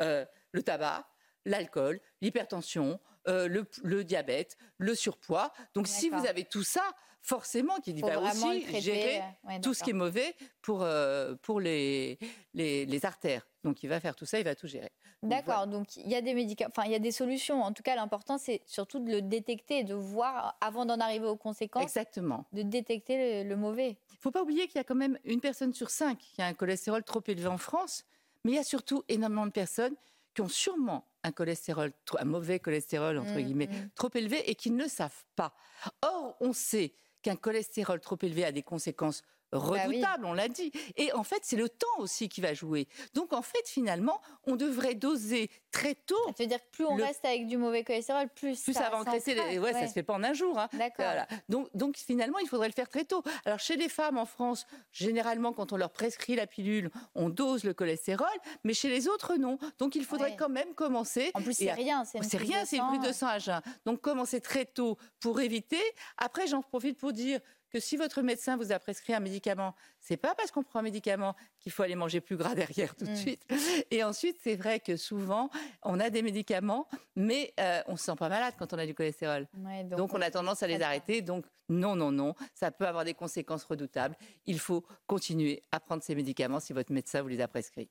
Euh, 0.00 0.24
le 0.52 0.62
tabac, 0.62 1.06
l'alcool, 1.44 2.00
l'hypertension, 2.22 2.98
euh, 3.28 3.46
le, 3.82 4.04
diabète, 4.04 4.56
le 4.78 4.94
surpoids. 4.94 5.52
Donc, 5.74 5.86
si 5.86 6.08
vous 6.08 6.26
avez 6.26 6.44
tout 6.44 6.64
ça, 6.64 6.94
forcément 7.22 7.78
qu'il 7.78 8.00
va 8.00 8.20
aussi 8.20 8.80
gérer 8.80 9.22
tout 9.62 9.74
ce 9.74 9.82
qui 9.82 9.90
est 9.90 9.94
mauvais 9.94 10.34
pour, 10.60 10.82
euh, 10.82 11.34
pour 11.40 11.60
les, 11.60 12.18
les, 12.52 13.06
artères. 13.06 13.46
Donc, 13.64 13.82
il 13.84 13.88
va 13.88 14.00
faire 14.00 14.16
tout 14.16 14.26
ça, 14.26 14.38
il 14.40 14.44
va 14.44 14.56
tout 14.56 14.66
gérer. 14.66 14.90
D'accord. 15.22 15.68
Donc, 15.68 15.96
il 15.96 16.08
y 16.08 16.16
a 16.16 16.20
des 16.20 16.34
médicaments, 16.34 16.70
enfin, 16.76 16.86
il 16.86 16.92
y 16.92 16.96
a 16.96 16.98
des 16.98 17.12
solutions. 17.12 17.62
En 17.62 17.72
tout 17.72 17.84
cas, 17.84 17.94
l'important, 17.94 18.38
c'est 18.38 18.60
surtout 18.66 18.98
de 18.98 19.10
le 19.10 19.22
détecter, 19.22 19.84
de 19.84 19.94
voir 19.94 20.56
avant 20.60 20.84
d'en 20.84 20.98
arriver 20.98 21.26
aux 21.26 21.36
conséquences. 21.36 21.84
Exactement. 21.84 22.44
De 22.52 22.62
détecter 22.62 23.44
le, 23.44 23.56
mauvais. 23.56 23.96
Il 24.10 24.16
ne 24.16 24.20
faut 24.20 24.32
pas 24.32 24.42
oublier 24.42 24.66
qu'il 24.66 24.76
y 24.76 24.80
a 24.80 24.84
quand 24.84 24.96
même 24.96 25.16
une 25.24 25.40
personne 25.40 25.72
sur 25.72 25.90
cinq 25.90 26.18
qui 26.18 26.42
a 26.42 26.46
un 26.46 26.54
cholestérol 26.54 27.04
trop 27.04 27.22
élevé 27.28 27.46
en 27.46 27.58
France, 27.58 28.04
mais 28.44 28.52
il 28.52 28.54
y 28.56 28.58
a 28.58 28.64
surtout 28.64 29.04
énormément 29.08 29.46
de 29.46 29.52
personnes 29.52 29.94
qui 30.34 30.40
ont 30.40 30.48
sûrement 30.48 31.06
un 31.22 31.30
cholestérol, 31.30 31.92
un 32.18 32.24
mauvais 32.24 32.58
cholestérol, 32.58 33.18
entre 33.18 33.34
mmh, 33.34 33.42
guillemets, 33.42 33.66
mmh. 33.68 33.90
trop 33.94 34.10
élevé 34.14 34.50
et 34.50 34.56
qui 34.56 34.72
ne 34.72 34.82
le 34.82 34.88
savent 34.88 35.24
pas. 35.36 35.54
Or, 36.02 36.36
on 36.40 36.52
sait 36.52 36.94
qu'un 37.22 37.36
cholestérol 37.36 38.00
trop 38.00 38.18
élevé 38.22 38.44
a 38.44 38.52
des 38.52 38.62
conséquences 38.62 39.22
bah 39.58 39.84
redoutable, 39.84 40.24
on 40.24 40.32
l'a 40.32 40.48
dit. 40.48 40.72
Et 40.96 41.12
en 41.12 41.24
fait, 41.24 41.40
c'est 41.42 41.56
le 41.56 41.68
temps 41.68 41.86
aussi 41.98 42.28
qui 42.28 42.40
va 42.40 42.54
jouer. 42.54 42.88
Donc 43.14 43.32
en 43.32 43.42
fait, 43.42 43.66
finalement, 43.66 44.20
on 44.44 44.56
devrait 44.56 44.94
doser 44.94 45.50
très 45.70 45.94
tôt. 45.94 46.16
Ça 46.36 46.42
veut 46.44 46.46
dire 46.46 46.58
que 46.58 46.70
plus 46.70 46.84
on 46.84 46.94
reste 46.94 47.24
avec 47.24 47.46
du 47.46 47.56
mauvais 47.56 47.84
cholestérol, 47.84 48.28
plus, 48.28 48.60
plus 48.62 48.72
ça, 48.72 48.90
va 48.90 48.98
engraisser. 48.98 49.34
Les... 49.34 49.58
Ouais, 49.58 49.72
ça 49.72 49.86
se 49.86 49.92
fait 49.92 50.02
pas 50.02 50.14
en 50.14 50.24
un 50.24 50.32
jour. 50.32 50.58
Hein. 50.58 50.68
D'accord. 50.72 51.26
Donc, 51.48 51.68
donc 51.74 51.96
finalement, 51.96 52.38
il 52.38 52.48
faudrait 52.48 52.68
le 52.68 52.74
faire 52.74 52.88
très 52.88 53.04
tôt. 53.04 53.22
Alors 53.44 53.58
chez 53.58 53.76
les 53.76 53.88
femmes 53.88 54.18
en 54.18 54.26
France, 54.26 54.66
généralement, 54.90 55.52
quand 55.52 55.72
on 55.72 55.76
leur 55.76 55.90
prescrit 55.90 56.36
la 56.36 56.46
pilule, 56.46 56.90
on 57.14 57.28
dose 57.28 57.64
le 57.64 57.74
cholestérol, 57.74 58.28
mais 58.64 58.74
chez 58.74 58.88
les 58.88 59.08
autres, 59.08 59.36
non. 59.36 59.58
Donc 59.78 59.94
il 59.94 60.04
faudrait 60.04 60.36
quand 60.36 60.48
même 60.48 60.74
commencer. 60.74 61.30
En 61.34 61.42
plus, 61.42 61.54
c'est 61.54 61.72
rien. 61.72 62.04
C'est 62.04 62.36
rien, 62.36 62.64
c'est 62.64 62.78
une 62.78 62.88
prise 62.88 63.08
de 63.08 63.12
sang 63.12 63.26
à 63.26 63.38
jeun. 63.38 63.60
Donc 63.84 64.00
commencer 64.00 64.40
très 64.40 64.64
tôt 64.64 64.96
pour 65.20 65.40
éviter. 65.40 65.80
Après, 66.16 66.46
j'en 66.46 66.62
profite 66.62 66.98
pour 66.98 67.12
dire 67.12 67.40
que 67.72 67.80
si 67.80 67.96
votre 67.96 68.22
médecin 68.22 68.56
vous 68.56 68.70
a 68.70 68.78
prescrit 68.78 69.14
un 69.14 69.20
médicament, 69.20 69.74
c'est 69.98 70.16
pas 70.16 70.34
parce 70.34 70.50
qu'on 70.50 70.62
prend 70.62 70.80
un 70.80 70.82
médicament 70.82 71.34
qu'il 71.58 71.72
faut 71.72 71.82
aller 71.82 71.94
manger 71.94 72.20
plus 72.20 72.36
gras 72.36 72.54
derrière 72.54 72.94
tout 72.94 73.06
de 73.06 73.12
mm. 73.12 73.16
suite. 73.16 73.46
Et 73.90 74.04
ensuite, 74.04 74.36
c'est 74.42 74.56
vrai 74.56 74.80
que 74.80 74.96
souvent, 74.96 75.50
on 75.82 75.98
a 75.98 76.10
des 76.10 76.22
médicaments, 76.22 76.86
mais 77.16 77.54
on 77.58 77.62
euh, 77.62 77.82
on 77.88 77.96
se 77.96 78.04
sent 78.04 78.16
pas 78.18 78.28
malade 78.28 78.54
quand 78.58 78.72
on 78.72 78.78
a 78.78 78.86
du 78.86 78.94
cholestérol. 78.94 79.46
donc, 79.90 80.14
on, 80.14 80.20
a 80.20 80.30
tendance 80.30 80.62
à 80.62 80.66
les 80.66 80.80
arrêter. 80.80 81.20
Donc, 81.20 81.44
non, 81.68 81.94
non, 81.94 82.10
non, 82.10 82.34
ça 82.54 82.70
peut 82.70 82.86
avoir 82.86 83.04
des 83.04 83.14
conséquences 83.14 83.64
redoutables. 83.64 84.16
Il 84.46 84.58
faut 84.58 84.84
continuer 85.06 85.62
à 85.72 85.80
prendre 85.80 86.02
ces 86.02 86.14
médicaments 86.14 86.60
si 86.60 86.72
votre 86.72 86.92
médecin 86.92 87.22
vous 87.22 87.28
les 87.28 87.40
a 87.40 87.48
prescrits. 87.48 87.88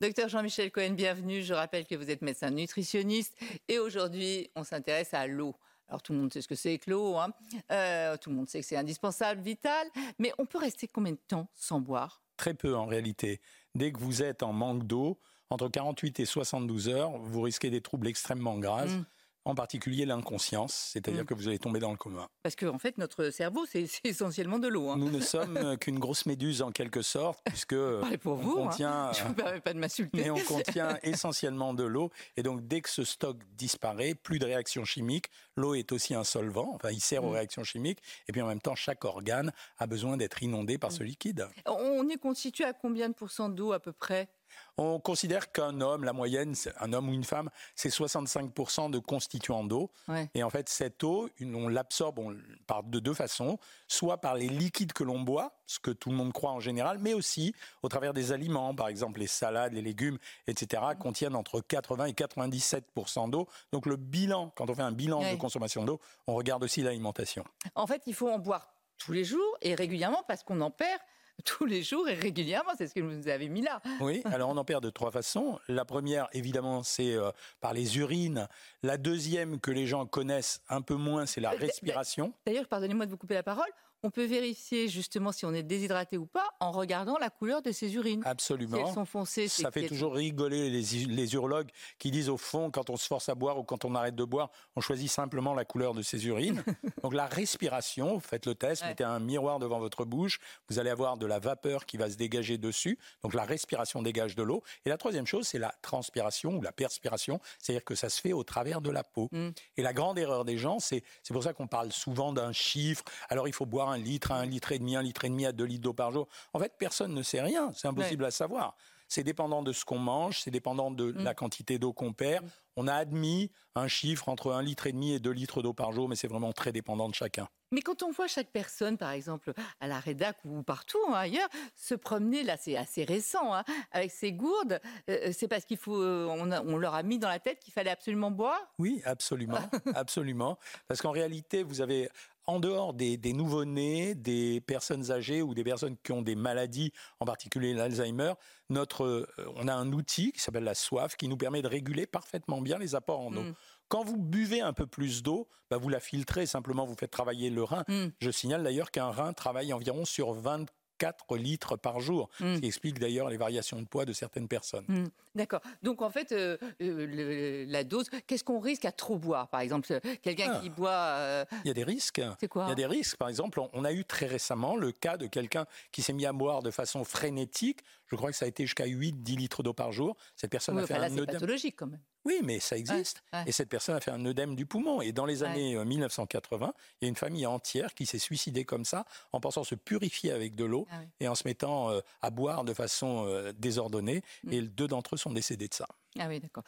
Docteur 0.00 0.30
Jean-Michel 0.30 0.72
Cohen, 0.72 0.92
bienvenue. 0.92 1.42
Je 1.42 1.52
rappelle 1.52 1.84
que 1.86 1.94
vous 1.94 2.10
êtes 2.10 2.22
médecin 2.22 2.50
nutritionniste 2.50 3.36
et 3.68 3.78
aujourd'hui, 3.78 4.50
on 4.56 4.64
s'intéresse 4.64 5.12
à 5.12 5.26
l'eau. 5.26 5.54
Alors 5.88 6.02
tout 6.02 6.14
le 6.14 6.20
monde 6.20 6.32
sait 6.32 6.40
ce 6.40 6.48
que 6.48 6.54
c'est 6.54 6.78
que 6.78 6.90
l'eau, 6.90 7.18
hein. 7.18 7.34
euh, 7.70 8.16
tout 8.16 8.30
le 8.30 8.36
monde 8.36 8.48
sait 8.48 8.60
que 8.60 8.66
c'est 8.66 8.78
indispensable, 8.78 9.42
vital, 9.42 9.86
mais 10.18 10.32
on 10.38 10.46
peut 10.46 10.56
rester 10.56 10.88
combien 10.88 11.12
de 11.12 11.18
temps 11.28 11.50
sans 11.52 11.80
boire? 11.80 12.22
Très 12.38 12.54
peu 12.54 12.74
en 12.74 12.86
réalité. 12.86 13.42
Dès 13.74 13.92
que 13.92 13.98
vous 13.98 14.22
êtes 14.22 14.42
en 14.42 14.54
manque 14.54 14.86
d'eau, 14.86 15.18
entre 15.50 15.68
48 15.68 16.20
et 16.20 16.24
72 16.24 16.88
heures, 16.88 17.18
vous 17.18 17.42
risquez 17.42 17.68
des 17.68 17.82
troubles 17.82 18.08
extrêmement 18.08 18.58
graves. 18.58 18.96
Mmh 18.96 19.04
en 19.44 19.54
particulier 19.54 20.04
l'inconscience, 20.04 20.90
c'est-à-dire 20.92 21.22
mm. 21.22 21.26
que 21.26 21.34
vous 21.34 21.48
allez 21.48 21.58
tomber 21.58 21.80
dans 21.80 21.90
le 21.90 21.96
coma. 21.96 22.28
Parce 22.42 22.56
qu'en 22.56 22.74
en 22.74 22.78
fait, 22.78 22.98
notre 22.98 23.30
cerveau, 23.30 23.64
c'est 23.66 23.86
essentiellement 24.04 24.58
de 24.58 24.68
l'eau. 24.68 24.90
Hein. 24.90 24.96
Nous 24.98 25.10
ne 25.10 25.20
sommes 25.20 25.76
qu'une 25.78 25.98
grosse 25.98 26.26
méduse 26.26 26.62
en 26.62 26.70
quelque 26.70 27.02
sorte, 27.02 27.40
puisque 27.44 27.74
pour 28.22 28.36
vous, 28.36 28.56
on 28.56 28.64
hein. 28.64 28.70
contient, 28.70 29.12
je 29.14 29.22
ne 29.22 29.28
vous 29.28 29.34
permets 29.34 29.60
pas 29.60 29.72
de 29.72 29.78
m'insulter. 29.78 30.22
Mais 30.22 30.30
on 30.30 30.38
contient 30.48 30.98
essentiellement 31.02 31.74
de 31.74 31.84
l'eau, 31.84 32.10
et 32.36 32.42
donc 32.42 32.66
dès 32.66 32.80
que 32.80 32.90
ce 32.90 33.04
stock 33.04 33.38
disparaît, 33.56 34.14
plus 34.14 34.38
de 34.38 34.46
réactions 34.46 34.84
chimiques. 34.84 35.26
L'eau 35.56 35.74
est 35.74 35.92
aussi 35.92 36.14
un 36.14 36.24
solvant, 36.24 36.72
enfin 36.74 36.90
il 36.90 37.00
sert 37.00 37.24
aux 37.24 37.30
mm. 37.30 37.34
réactions 37.34 37.64
chimiques, 37.64 38.00
et 38.28 38.32
puis 38.32 38.42
en 38.42 38.46
même 38.46 38.60
temps, 38.60 38.74
chaque 38.74 39.04
organe 39.04 39.52
a 39.78 39.86
besoin 39.86 40.16
d'être 40.16 40.42
inondé 40.42 40.78
par 40.78 40.92
ce 40.92 41.02
mm. 41.02 41.06
liquide. 41.06 41.48
On 41.66 42.08
est 42.08 42.18
constitué 42.18 42.64
à 42.64 42.72
combien 42.72 43.08
de 43.08 43.14
pourcents 43.14 43.48
d'eau 43.48 43.72
à 43.72 43.80
peu 43.80 43.92
près? 43.92 44.28
On 44.76 44.98
considère 44.98 45.52
qu'un 45.52 45.80
homme, 45.80 46.04
la 46.04 46.12
moyenne, 46.12 46.54
un 46.78 46.92
homme 46.92 47.08
ou 47.08 47.12
une 47.12 47.24
femme, 47.24 47.50
c'est 47.74 47.90
65% 47.90 48.90
de 48.90 48.98
constituants 48.98 49.64
d'eau. 49.64 49.90
Et 50.34 50.42
en 50.42 50.50
fait, 50.50 50.68
cette 50.68 51.04
eau, 51.04 51.28
on 51.42 51.68
l'absorbe 51.68 52.36
par 52.66 52.82
de 52.82 52.98
deux 52.98 53.14
façons, 53.14 53.58
soit 53.88 54.18
par 54.18 54.34
les 54.34 54.48
liquides 54.48 54.92
que 54.92 55.04
l'on 55.04 55.20
boit, 55.20 55.52
ce 55.66 55.78
que 55.78 55.90
tout 55.90 56.10
le 56.10 56.16
monde 56.16 56.32
croit 56.32 56.50
en 56.50 56.60
général, 56.60 56.98
mais 56.98 57.14
aussi 57.14 57.54
au 57.82 57.88
travers 57.88 58.12
des 58.12 58.32
aliments, 58.32 58.74
par 58.74 58.88
exemple 58.88 59.20
les 59.20 59.26
salades, 59.26 59.72
les 59.72 59.82
légumes, 59.82 60.18
etc., 60.46 60.82
contiennent 60.98 61.36
entre 61.36 61.60
80 61.60 62.06
et 62.06 62.12
97% 62.12 63.30
d'eau. 63.30 63.46
Donc 63.72 63.86
le 63.86 63.96
bilan, 63.96 64.52
quand 64.56 64.68
on 64.70 64.74
fait 64.74 64.82
un 64.82 64.92
bilan 64.92 65.20
de 65.30 65.36
consommation 65.36 65.84
d'eau, 65.84 66.00
on 66.26 66.34
regarde 66.34 66.64
aussi 66.64 66.82
l'alimentation. 66.82 67.44
En 67.74 67.86
fait, 67.86 68.02
il 68.06 68.14
faut 68.14 68.30
en 68.30 68.38
boire 68.38 68.72
tous 68.98 69.12
les 69.12 69.24
jours 69.24 69.56
et 69.62 69.74
régulièrement 69.74 70.22
parce 70.26 70.42
qu'on 70.42 70.60
en 70.60 70.70
perd 70.70 71.00
tous 71.40 71.64
les 71.64 71.82
jours 71.82 72.08
et 72.08 72.14
régulièrement. 72.14 72.72
C'est 72.76 72.86
ce 72.86 72.94
que 72.94 73.00
vous 73.00 73.28
avez 73.28 73.48
mis 73.48 73.62
là. 73.62 73.80
Oui, 74.00 74.22
alors 74.32 74.50
on 74.50 74.56
en 74.56 74.64
perd 74.64 74.82
de 74.82 74.90
trois 74.90 75.10
façons. 75.10 75.58
La 75.68 75.84
première, 75.84 76.28
évidemment, 76.32 76.82
c'est 76.82 77.14
euh, 77.14 77.30
par 77.60 77.72
les 77.72 77.98
urines. 77.98 78.48
La 78.82 78.96
deuxième, 78.96 79.60
que 79.60 79.70
les 79.70 79.86
gens 79.86 80.06
connaissent 80.06 80.62
un 80.68 80.82
peu 80.82 80.94
moins, 80.94 81.26
c'est 81.26 81.40
la 81.40 81.52
euh, 81.52 81.58
respiration. 81.58 82.32
D'ailleurs, 82.46 82.68
pardonnez-moi 82.68 83.06
de 83.06 83.10
vous 83.10 83.16
couper 83.16 83.34
la 83.34 83.42
parole 83.42 83.70
on 84.02 84.10
peut 84.10 84.24
vérifier 84.24 84.88
justement 84.88 85.32
si 85.32 85.44
on 85.44 85.52
est 85.52 85.62
déshydraté 85.62 86.16
ou 86.16 86.26
pas 86.26 86.48
en 86.60 86.70
regardant 86.70 87.18
la 87.18 87.30
couleur 87.30 87.62
de 87.62 87.72
ses 87.72 87.94
urines. 87.94 88.22
Absolument. 88.24 88.76
Si 88.76 88.82
elles 88.82 88.94
sont 88.94 89.04
foncées, 89.04 89.48
ça 89.48 89.70
fait 89.70 89.86
toujours 89.86 90.14
rigoler 90.14 90.70
les, 90.70 90.82
les, 91.06 91.34
urologues 91.34 91.70
qui 91.98 92.10
disent 92.10 92.28
au 92.28 92.36
fond, 92.36 92.70
quand 92.70 92.90
on 92.90 92.96
se 92.96 93.06
force 93.06 93.28
à 93.28 93.34
boire 93.34 93.58
ou 93.58 93.62
quand 93.62 93.84
on 93.84 93.94
arrête 93.94 94.14
de 94.14 94.24
boire, 94.24 94.50
on 94.76 94.80
choisit 94.80 95.10
simplement 95.10 95.54
la 95.54 95.64
couleur 95.64 95.94
de 95.94 96.02
ses 96.02 96.26
urines. 96.26 96.62
Donc 97.02 97.14
la 97.14 97.26
respiration, 97.26 98.20
faites 98.20 98.46
le 98.46 98.54
test, 98.54 98.84
mettez 98.84 99.04
un 99.04 99.18
miroir 99.18 99.58
devant 99.58 99.78
votre 99.78 100.04
bouche, 100.04 100.38
vous 100.68 100.78
allez 100.78 100.90
avoir 100.90 101.16
de 101.16 101.26
la 101.26 101.38
vapeur 101.38 101.86
qui 101.86 101.96
va 101.96 102.10
se 102.10 102.16
dégager 102.16 102.58
dessus. 102.58 102.98
Donc 103.22 103.34
la 103.34 103.44
respiration 103.44 104.02
dégage 104.02 104.34
de 104.34 104.42
l'eau. 104.42 104.62
Et 104.86 104.88
la 104.88 104.96
troisième 104.96 105.26
chose, 105.26 105.46
c'est 105.46 105.58
la 105.58 105.74
transpiration 105.82 106.56
ou 106.56 106.62
la 106.62 106.72
perspiration, 106.72 107.40
c'est-à-dire 107.58 107.84
que 107.84 107.94
ça 107.94 108.08
se 108.08 108.20
fait 108.20 108.32
au 108.32 108.44
travers 108.44 108.80
de 108.80 108.90
la 108.90 109.04
peau. 109.04 109.28
Mm. 109.32 109.50
Et 109.76 109.82
la 109.82 109.92
grande 109.92 110.18
erreur 110.18 110.44
des 110.44 110.56
gens, 110.56 110.78
c'est 110.80 111.02
pour 111.30 111.42
ça 111.42 111.52
qu'on 111.52 111.66
parle 111.66 111.92
souvent 111.92 112.32
d'un 112.32 112.52
chiffre. 112.52 113.04
Alors 113.28 113.46
il 113.46 113.52
faut 113.52 113.66
boire 113.66 113.89
un 113.90 113.98
litre 113.98 114.32
à 114.32 114.36
un 114.36 114.46
litre 114.46 114.72
et 114.72 114.78
demi, 114.78 114.96
un 114.96 115.02
litre 115.02 115.24
et 115.24 115.28
demi 115.28 115.46
à 115.46 115.52
deux 115.52 115.64
litres 115.64 115.82
d'eau 115.82 115.92
par 115.92 116.12
jour. 116.12 116.28
En 116.52 116.58
fait, 116.58 116.72
personne 116.78 117.14
ne 117.14 117.22
sait 117.22 117.40
rien. 117.40 117.72
C'est 117.74 117.88
impossible 117.88 118.24
à 118.24 118.30
savoir. 118.30 118.76
C'est 119.08 119.24
dépendant 119.24 119.62
de 119.62 119.72
ce 119.72 119.84
qu'on 119.84 119.98
mange, 119.98 120.40
c'est 120.40 120.52
dépendant 120.52 120.90
de 120.90 121.12
mm. 121.12 121.24
la 121.24 121.34
quantité 121.34 121.78
d'eau 121.78 121.92
qu'on 121.92 122.12
perd. 122.12 122.44
Mm. 122.44 122.48
On 122.76 122.88
a 122.88 122.94
admis 122.94 123.50
un 123.74 123.88
chiffre 123.88 124.28
entre 124.28 124.52
un 124.52 124.62
litre 124.62 124.86
et 124.86 124.92
demi 124.92 125.12
et 125.12 125.18
deux 125.18 125.32
litres 125.32 125.62
d'eau 125.62 125.72
par 125.72 125.92
jour, 125.92 126.08
mais 126.08 126.16
c'est 126.16 126.28
vraiment 126.28 126.52
très 126.52 126.72
dépendant 126.72 127.08
de 127.08 127.14
chacun. 127.14 127.48
Mais 127.72 127.82
quand 127.82 128.02
on 128.02 128.10
voit 128.10 128.26
chaque 128.26 128.50
personne, 128.50 128.98
par 128.98 129.10
exemple, 129.10 129.52
à 129.80 129.86
la 129.86 130.00
rédac 130.00 130.36
ou 130.44 130.62
partout 130.62 130.98
hein, 131.08 131.14
ailleurs, 131.14 131.48
se 131.76 131.94
promener, 131.94 132.42
là 132.42 132.56
c'est 132.56 132.76
assez 132.76 133.04
récent, 133.04 133.54
hein, 133.54 133.64
avec 133.92 134.10
ses 134.10 134.32
gourdes, 134.32 134.80
euh, 135.08 135.28
euh, 135.28 135.32
c'est 135.32 135.48
parce 135.48 135.64
qu'il 135.64 135.76
faut, 135.76 136.02
euh, 136.02 136.26
on, 136.26 136.76
leur 136.76 136.94
a 136.94 137.02
mis 137.02 137.18
dans 137.18 137.28
la 137.28 137.38
tête 137.38 137.60
qu'il 137.60 137.72
fallait 137.72 137.90
absolument 137.90 138.30
boire? 138.30 138.60
Oui, 138.78 139.00
absolument, 139.04 139.58
absolument. 139.94 140.58
Parce 140.88 141.00
qu'en 141.00 141.12
réalité, 141.12 141.62
vous 141.62 141.80
avez 141.80 142.08
en 142.46 142.58
dehors 142.58 142.94
des, 142.94 143.16
des 143.16 143.32
nouveau-nés, 143.32 144.16
des 144.16 144.60
personnes 144.60 145.12
âgées 145.12 145.40
ou 145.42 145.54
des 145.54 145.62
personnes 145.62 145.96
qui 146.02 146.10
ont 146.10 146.22
des 146.22 146.34
maladies, 146.34 146.92
en 147.20 147.24
particulier 147.24 147.74
l'Alzheimer, 147.74 148.32
notre, 148.70 149.28
on 149.56 149.68
a 149.68 149.74
un 149.74 149.92
outil 149.92 150.32
qui 150.32 150.40
s'appelle 150.40 150.64
la 150.64 150.74
soif 150.74 151.16
qui 151.16 151.28
nous 151.28 151.36
permet 151.36 151.62
de 151.62 151.68
réguler 151.68 152.06
parfaitement 152.06 152.60
bien 152.60 152.78
les 152.78 152.94
apports 152.96 153.20
en 153.20 153.36
eau. 153.36 153.42
Mm. 153.42 153.54
Quand 153.90 154.04
vous 154.04 154.16
buvez 154.16 154.62
un 154.62 154.72
peu 154.72 154.86
plus 154.86 155.22
d'eau, 155.22 155.48
bah, 155.68 155.76
vous 155.76 155.88
la 155.88 156.00
filtrez, 156.00 156.46
simplement 156.46 156.86
vous 156.86 156.94
faites 156.94 157.10
travailler 157.10 157.50
le 157.50 157.64
rein. 157.64 157.84
Mm. 157.88 158.06
Je 158.20 158.30
signale 158.30 158.62
d'ailleurs 158.62 158.90
qu'un 158.90 159.10
rein 159.10 159.32
travaille 159.32 159.72
environ 159.72 160.04
sur 160.04 160.32
20 160.32 160.66
4 161.00 161.38
litres 161.38 161.76
par 161.76 161.98
jour, 161.98 162.28
ce 162.38 162.60
qui 162.60 162.66
explique 162.66 162.98
d'ailleurs 162.98 163.30
les 163.30 163.38
variations 163.38 163.80
de 163.80 163.86
poids 163.86 164.04
de 164.04 164.12
certaines 164.12 164.48
personnes. 164.48 164.84
Mm. 164.86 165.06
D'accord. 165.34 165.60
Donc 165.82 166.02
en 166.02 166.10
fait, 166.10 166.30
euh, 166.32 166.58
euh, 166.82 167.64
la 167.66 167.84
dose, 167.84 168.10
qu'est-ce 168.26 168.44
qu'on 168.44 168.60
risque 168.60 168.84
à 168.84 168.92
trop 168.92 169.16
boire 169.16 169.48
Par 169.48 169.60
exemple, 169.60 169.98
quelqu'un 170.22 170.52
ah. 170.54 170.60
qui 170.60 170.68
boit... 170.68 170.90
Euh, 170.90 171.44
Il 171.64 171.68
y 171.68 171.70
a 171.70 171.74
des 171.74 171.84
risques. 171.84 172.20
C'est 172.38 172.48
quoi? 172.48 172.66
Il 172.66 172.68
y 172.68 172.72
a 172.72 172.74
des 172.74 172.86
risques. 172.86 173.16
Par 173.16 173.30
exemple, 173.30 173.60
on 173.72 173.84
a 173.84 173.92
eu 173.92 174.04
très 174.04 174.26
récemment 174.26 174.76
le 174.76 174.92
cas 174.92 175.16
de 175.16 175.26
quelqu'un 175.26 175.64
qui 175.90 176.02
s'est 176.02 176.12
mis 176.12 176.26
à 176.26 176.34
boire 176.34 176.62
de 176.62 176.70
façon 176.70 177.02
frénétique. 177.04 177.80
Je 178.10 178.16
crois 178.16 178.30
que 178.30 178.36
ça 178.36 178.44
a 178.44 178.48
été 178.48 178.64
jusqu'à 178.64 178.86
8-10 178.86 179.36
litres 179.36 179.62
d'eau 179.62 179.72
par 179.72 179.92
jour. 179.92 180.16
Cette 180.34 180.50
personne 180.50 180.78
a 180.78 180.86
fait 180.86 180.94
un 180.94 181.08
là, 181.08 181.26
pathologique 181.26 181.76
quand 181.76 181.86
même. 181.86 182.00
Oui, 182.24 182.40
mais 182.42 182.58
ça 182.60 182.76
existe. 182.76 183.22
Et 183.46 183.52
cette 183.52 183.68
personne 183.68 183.94
a 183.94 184.00
fait 184.00 184.10
un 184.10 184.24
œdème 184.26 184.56
du 184.56 184.66
poumon. 184.66 185.00
Et 185.00 185.12
dans 185.12 185.26
les 185.26 185.42
années 185.42 185.82
1980, 185.82 186.66
euh, 186.66 186.70
il 187.00 187.04
y 187.04 187.06
a 187.06 187.08
une 187.08 187.16
famille 187.16 187.46
entière 187.46 187.94
qui 187.94 188.06
s'est 188.06 188.18
suicidée 188.18 188.64
comme 188.64 188.84
ça, 188.84 189.04
en 189.32 189.40
pensant 189.40 189.64
se 189.64 189.74
purifier 189.74 190.32
avec 190.32 190.54
de 190.54 190.64
l'eau 190.64 190.86
ah 190.90 191.00
et 191.20 191.28
en 191.28 191.34
se 191.34 191.46
mettant 191.46 191.90
euh, 191.90 192.00
à 192.20 192.30
boire 192.30 192.64
de 192.64 192.74
façon 192.74 193.26
euh, 193.26 193.52
désordonnée. 193.56 194.22
Mm. 194.44 194.52
Et 194.52 194.62
deux 194.62 194.88
d'entre 194.88 195.14
eux 195.14 195.18
sont 195.18 195.32
décédés 195.32 195.68
de 195.68 195.74
ça. 195.74 195.86
Ah 196.18 196.26
oui, 196.28 196.40
d'accord. 196.40 196.64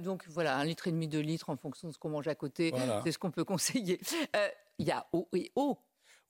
donc 0.00 0.26
voilà, 0.28 0.58
un 0.58 0.64
litre 0.64 0.86
et 0.88 0.92
demi, 0.92 1.08
deux 1.08 1.20
litres 1.20 1.48
en 1.48 1.56
fonction 1.56 1.88
de 1.88 1.94
ce 1.94 1.98
qu'on 1.98 2.10
mange 2.10 2.28
à 2.28 2.34
côté, 2.34 2.72
c'est 3.04 3.12
ce 3.12 3.18
qu'on 3.18 3.30
peut 3.30 3.44
conseiller. 3.44 3.98
Il 4.78 4.86
y 4.86 4.90
a 4.90 5.06
eau 5.12 5.28
et 5.32 5.50
eau. 5.56 5.78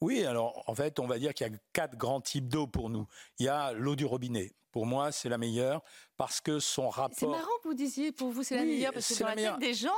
Oui, 0.00 0.24
alors 0.24 0.62
en 0.66 0.74
fait, 0.74 0.98
on 0.98 1.06
va 1.06 1.18
dire 1.18 1.32
qu'il 1.34 1.46
y 1.46 1.50
a 1.50 1.58
quatre 1.72 1.96
grands 1.96 2.20
types 2.20 2.48
d'eau 2.48 2.66
pour 2.66 2.90
nous. 2.90 3.06
Il 3.38 3.46
y 3.46 3.48
a 3.48 3.72
l'eau 3.72 3.96
du 3.96 4.04
robinet. 4.04 4.52
Pour 4.74 4.86
moi, 4.86 5.12
c'est 5.12 5.28
la 5.28 5.38
meilleure 5.38 5.84
parce 6.16 6.40
que 6.40 6.58
son 6.58 6.88
rapport. 6.88 7.16
C'est 7.16 7.26
marrant 7.28 7.58
que 7.62 7.68
vous 7.68 7.74
disiez 7.74 8.10
pour 8.10 8.30
vous 8.30 8.42
c'est 8.42 8.56
la 8.56 8.64
meilleure 8.64 8.92
parce 8.92 9.08
que 9.08 9.20
dans 9.20 9.28
la, 9.28 9.34
tête 9.34 9.58
des 9.60 9.74
gens, 9.74 9.94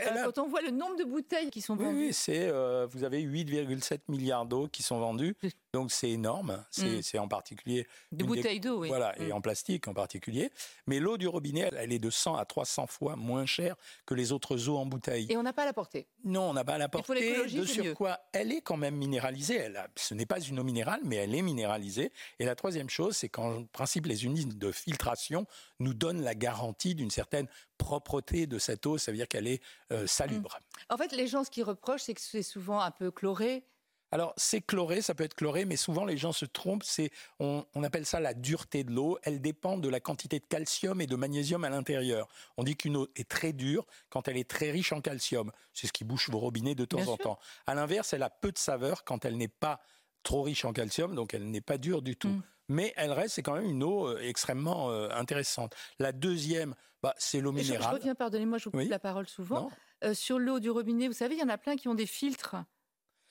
euh, 0.00 0.24
quand 0.24 0.42
on 0.42 0.48
voit 0.48 0.62
le 0.62 0.70
nombre 0.70 0.96
de 0.96 1.04
bouteilles 1.04 1.50
qui 1.50 1.60
sont 1.60 1.76
vendues. 1.76 2.06
Oui, 2.06 2.12
c'est 2.12 2.48
euh, 2.48 2.86
vous 2.90 3.04
avez 3.04 3.22
8,7 3.22 4.00
milliards 4.08 4.46
d'eau 4.46 4.68
qui 4.68 4.82
sont 4.82 4.98
vendues, 4.98 5.36
donc 5.72 5.90
c'est 5.90 6.10
énorme. 6.10 6.64
C'est 6.70 7.14
mm. 7.14 7.20
en 7.20 7.28
particulier 7.28 7.86
de 8.12 8.24
bouteilles 8.24 8.60
d'eau, 8.60 8.80
oui. 8.80 8.88
Voilà, 8.88 9.18
et 9.20 9.28
mm. 9.28 9.32
en 9.32 9.40
plastique 9.40 9.88
en 9.88 9.94
particulier. 9.94 10.50
Mais 10.86 11.00
l'eau 11.00 11.16
du 11.16 11.26
robinet, 11.26 11.70
elle 11.76 11.92
est 11.92 11.98
de 11.98 12.10
100 12.10 12.36
à 12.36 12.44
300 12.44 12.86
fois 12.86 13.16
moins 13.16 13.46
chère 13.46 13.76
que 14.06 14.14
les 14.14 14.32
autres 14.32 14.68
eaux 14.68 14.76
en 14.76 14.86
bouteille. 14.86 15.26
Et 15.30 15.36
on 15.36 15.42
n'a 15.42 15.52
pas 15.52 15.62
à 15.62 15.66
la 15.66 15.72
portée. 15.72 16.06
Non, 16.24 16.50
on 16.50 16.52
n'a 16.52 16.64
pas 16.64 16.74
à 16.74 16.78
la 16.78 16.88
portée. 16.88 17.46
De 17.46 17.64
sur 17.64 17.94
quoi 17.94 18.18
elle 18.32 18.52
est 18.52 18.60
quand 18.60 18.76
même 18.76 18.96
minéralisée. 18.96 19.56
Elle 19.56 19.88
ce 19.96 20.14
n'est 20.14 20.26
pas 20.26 20.40
une 20.40 20.58
eau 20.60 20.64
minérale, 20.64 21.00
mais 21.04 21.16
elle 21.16 21.34
est 21.34 21.42
minéralisée. 21.42 22.12
Et 22.38 22.44
la 22.44 22.54
troisième 22.54 22.90
chose, 22.90 23.16
c'est 23.16 23.28
qu'en 23.28 23.64
principe, 23.66 24.06
les 24.06 24.15
unités 24.24 24.54
de 24.54 24.72
filtration 24.72 25.46
nous 25.78 25.94
donne 25.94 26.22
la 26.22 26.34
garantie 26.34 26.94
d'une 26.94 27.10
certaine 27.10 27.48
propreté 27.78 28.46
de 28.46 28.58
cette 28.58 28.86
eau, 28.86 28.98
ça 28.98 29.10
veut 29.10 29.16
dire 29.16 29.28
qu'elle 29.28 29.46
est 29.46 29.62
euh, 29.92 30.06
salubre. 30.06 30.58
Mmh. 30.58 30.94
En 30.94 30.96
fait, 30.96 31.12
les 31.12 31.26
gens, 31.26 31.44
ce 31.44 31.50
qu'ils 31.50 31.64
reprochent, 31.64 32.02
c'est 32.02 32.14
que 32.14 32.20
c'est 32.20 32.42
souvent 32.42 32.80
un 32.80 32.90
peu 32.90 33.10
chloré. 33.10 33.64
Alors, 34.12 34.32
c'est 34.36 34.60
chloré, 34.60 35.02
ça 35.02 35.14
peut 35.14 35.24
être 35.24 35.34
chloré, 35.34 35.64
mais 35.64 35.76
souvent 35.76 36.04
les 36.04 36.16
gens 36.16 36.32
se 36.32 36.44
trompent. 36.44 36.84
C'est, 36.84 37.10
on, 37.40 37.64
appelle 37.82 38.06
ça 38.06 38.20
la 38.20 38.34
dureté 38.34 38.84
de 38.84 38.92
l'eau. 38.92 39.18
Elle 39.24 39.40
dépend 39.40 39.78
de 39.78 39.88
la 39.88 39.98
quantité 39.98 40.38
de 40.38 40.44
calcium 40.44 41.00
et 41.00 41.06
de 41.06 41.16
magnésium 41.16 41.64
à 41.64 41.70
l'intérieur. 41.70 42.28
On 42.56 42.62
dit 42.62 42.76
qu'une 42.76 42.96
eau 42.96 43.08
est 43.16 43.28
très 43.28 43.52
dure 43.52 43.84
quand 44.08 44.28
elle 44.28 44.36
est 44.36 44.48
très 44.48 44.70
riche 44.70 44.92
en 44.92 45.00
calcium. 45.00 45.50
C'est 45.74 45.88
ce 45.88 45.92
qui 45.92 46.04
bouche 46.04 46.30
vos 46.30 46.38
robinets 46.38 46.76
de 46.76 46.84
temps 46.84 47.08
en 47.08 47.16
temps. 47.16 47.38
À 47.66 47.74
l'inverse, 47.74 48.12
elle 48.12 48.22
a 48.22 48.30
peu 48.30 48.52
de 48.52 48.58
saveur 48.58 49.04
quand 49.04 49.24
elle 49.24 49.36
n'est 49.36 49.48
pas 49.48 49.80
trop 50.22 50.42
riche 50.42 50.64
en 50.64 50.72
calcium, 50.72 51.14
donc 51.14 51.34
elle 51.34 51.50
n'est 51.50 51.60
pas 51.60 51.78
dure 51.78 52.00
du 52.02 52.16
tout. 52.16 52.28
Mmh 52.28 52.42
mais 52.68 52.92
elle 52.96 53.12
reste, 53.12 53.34
c'est 53.34 53.42
quand 53.42 53.54
même 53.54 53.68
une 53.68 53.82
eau 53.82 54.08
euh, 54.08 54.18
extrêmement 54.20 54.90
euh, 54.90 55.08
intéressante. 55.12 55.74
La 55.98 56.12
deuxième, 56.12 56.74
bah, 57.02 57.14
c'est 57.18 57.40
l'eau 57.40 57.52
minérale. 57.52 57.82
Je, 57.82 57.88
je, 57.88 57.94
reviens, 57.94 58.14
pardonnez-moi, 58.14 58.58
je 58.58 58.64
vous 58.64 58.70
coupe 58.72 58.90
la 58.90 58.98
parole 58.98 59.28
souvent. 59.28 59.70
Euh, 60.04 60.14
sur 60.14 60.38
l'eau 60.38 60.60
du 60.60 60.70
robinet, 60.70 61.08
vous 61.08 61.14
savez, 61.14 61.36
il 61.36 61.40
y 61.40 61.44
en 61.44 61.48
a 61.48 61.58
plein 61.58 61.76
qui 61.76 61.88
ont 61.88 61.94
des 61.94 62.06
filtres. 62.06 62.56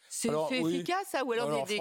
C'est 0.07 0.29
efficace, 0.51 1.07
ça 1.11 1.25
Ou 1.25 1.33
alors, 1.33 1.65
des, 1.65 1.77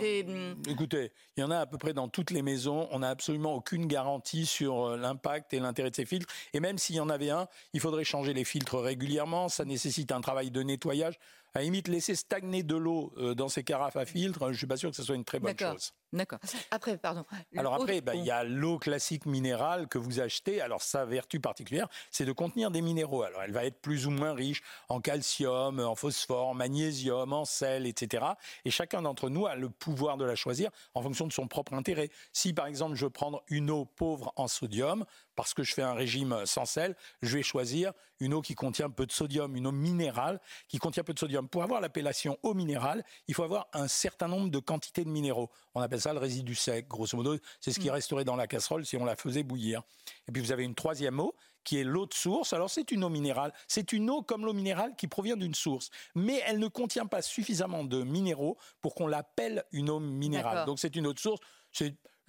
des, 0.00 0.24
hmm. 0.24 0.62
Écoutez, 0.68 1.12
il 1.36 1.40
y 1.40 1.44
en 1.44 1.50
a 1.50 1.58
à 1.58 1.66
peu 1.66 1.78
près 1.78 1.92
dans 1.92 2.08
toutes 2.08 2.30
les 2.30 2.42
maisons. 2.42 2.88
On 2.90 3.00
n'a 3.00 3.10
absolument 3.10 3.54
aucune 3.54 3.86
garantie 3.86 4.46
sur 4.46 4.96
l'impact 4.96 5.52
et 5.54 5.60
l'intérêt 5.60 5.90
de 5.90 5.94
ces 5.94 6.06
filtres. 6.06 6.26
Et 6.54 6.60
même 6.60 6.78
s'il 6.78 6.96
y 6.96 7.00
en 7.00 7.08
avait 7.08 7.30
un, 7.30 7.46
il 7.74 7.80
faudrait 7.80 8.04
changer 8.04 8.32
les 8.32 8.42
filtres 8.42 8.80
régulièrement. 8.80 9.48
Ça 9.48 9.64
nécessite 9.64 10.10
un 10.10 10.20
travail 10.20 10.50
de 10.50 10.62
nettoyage 10.62 11.18
à 11.54 11.62
limite 11.62 11.88
laisser 11.88 12.14
stagner 12.14 12.62
de 12.62 12.76
l'eau 12.76 13.12
dans 13.36 13.48
ces 13.48 13.64
carafes 13.64 13.96
à 13.96 14.04
filtre, 14.04 14.46
je 14.46 14.52
ne 14.52 14.56
suis 14.56 14.66
pas 14.66 14.76
sûr 14.76 14.90
que 14.90 14.96
ce 14.96 15.02
soit 15.02 15.14
une 15.14 15.24
très 15.24 15.38
bonne 15.38 15.58
chose. 15.58 15.92
D'accord. 16.12 16.38
Après, 16.70 16.96
pardon. 16.96 17.24
Alors 17.56 17.74
après, 17.74 18.00
bah, 18.00 18.14
il 18.14 18.24
y 18.24 18.30
a 18.30 18.42
l'eau 18.42 18.78
classique 18.78 19.26
minérale 19.26 19.88
que 19.88 19.98
vous 19.98 20.20
achetez. 20.20 20.60
Alors 20.60 20.82
sa 20.82 21.04
vertu 21.04 21.38
particulière, 21.38 21.88
c'est 22.10 22.24
de 22.24 22.32
contenir 22.32 22.70
des 22.70 22.80
minéraux. 22.80 23.22
Alors 23.22 23.42
elle 23.42 23.52
va 23.52 23.64
être 23.64 23.80
plus 23.80 24.06
ou 24.06 24.10
moins 24.10 24.32
riche 24.32 24.62
en 24.88 25.00
calcium, 25.00 25.80
en 25.80 25.94
phosphore, 25.94 26.48
en 26.48 26.54
magnésium, 26.54 27.32
en 27.32 27.44
sel, 27.44 27.86
etc. 27.86 28.24
Et 28.64 28.70
chacun 28.70 29.02
d'entre 29.02 29.28
nous 29.28 29.46
a 29.46 29.54
le 29.54 29.68
pouvoir 29.68 30.16
de 30.16 30.24
la 30.24 30.34
choisir 30.34 30.70
en 30.94 31.02
fonction 31.02 31.26
de 31.26 31.32
son 31.32 31.46
propre 31.46 31.74
intérêt. 31.74 32.10
Si 32.32 32.54
par 32.54 32.66
exemple 32.66 32.94
je 32.94 33.04
veux 33.04 33.10
prendre 33.10 33.42
une 33.48 33.70
eau 33.70 33.84
pauvre 33.84 34.32
en 34.36 34.48
sodium, 34.48 35.04
parce 35.38 35.54
que 35.54 35.62
je 35.62 35.72
fais 35.72 35.82
un 35.82 35.94
régime 35.94 36.44
sans 36.46 36.64
sel, 36.64 36.96
je 37.22 37.36
vais 37.36 37.44
choisir 37.44 37.92
une 38.18 38.34
eau 38.34 38.40
qui 38.40 38.56
contient 38.56 38.90
peu 38.90 39.06
de 39.06 39.12
sodium, 39.12 39.54
une 39.54 39.68
eau 39.68 39.72
minérale 39.72 40.40
qui 40.66 40.78
contient 40.78 41.04
peu 41.04 41.14
de 41.14 41.18
sodium. 41.18 41.48
Pour 41.48 41.62
avoir 41.62 41.80
l'appellation 41.80 42.36
eau 42.42 42.54
minérale, 42.54 43.04
il 43.28 43.34
faut 43.34 43.44
avoir 43.44 43.68
un 43.72 43.86
certain 43.86 44.26
nombre 44.26 44.50
de 44.50 44.58
quantités 44.58 45.04
de 45.04 45.10
minéraux. 45.10 45.48
On 45.76 45.80
appelle 45.80 45.97
ça 46.00 46.12
le 46.12 46.18
résidu 46.18 46.54
sec, 46.54 46.88
grosso 46.88 47.16
modo. 47.16 47.36
C'est 47.60 47.72
ce 47.72 47.80
qui 47.80 47.88
mm. 47.88 47.92
resterait 47.92 48.24
dans 48.24 48.36
la 48.36 48.46
casserole 48.46 48.84
si 48.84 48.96
on 48.96 49.04
la 49.04 49.16
faisait 49.16 49.42
bouillir. 49.42 49.82
Et 50.28 50.32
puis 50.32 50.42
vous 50.42 50.52
avez 50.52 50.64
une 50.64 50.74
troisième 50.74 51.20
eau 51.20 51.34
qui 51.64 51.78
est 51.78 51.84
l'eau 51.84 52.06
de 52.06 52.14
source. 52.14 52.52
Alors 52.52 52.70
c'est 52.70 52.90
une 52.90 53.04
eau 53.04 53.08
minérale. 53.08 53.52
C'est 53.66 53.92
une 53.92 54.08
eau 54.10 54.22
comme 54.22 54.44
l'eau 54.44 54.54
minérale 54.54 54.94
qui 54.96 55.06
provient 55.06 55.36
d'une 55.36 55.54
source. 55.54 55.90
Mais 56.14 56.42
elle 56.46 56.58
ne 56.58 56.68
contient 56.68 57.06
pas 57.06 57.22
suffisamment 57.22 57.84
de 57.84 58.02
minéraux 58.02 58.56
pour 58.80 58.94
qu'on 58.94 59.06
l'appelle 59.06 59.64
une 59.72 59.90
eau 59.90 60.00
minérale. 60.00 60.66
Donc 60.66 60.78
c'est 60.78 60.96
une 60.96 61.06
eau 61.06 61.12
de 61.12 61.18
source. 61.18 61.40
Je 61.72 61.84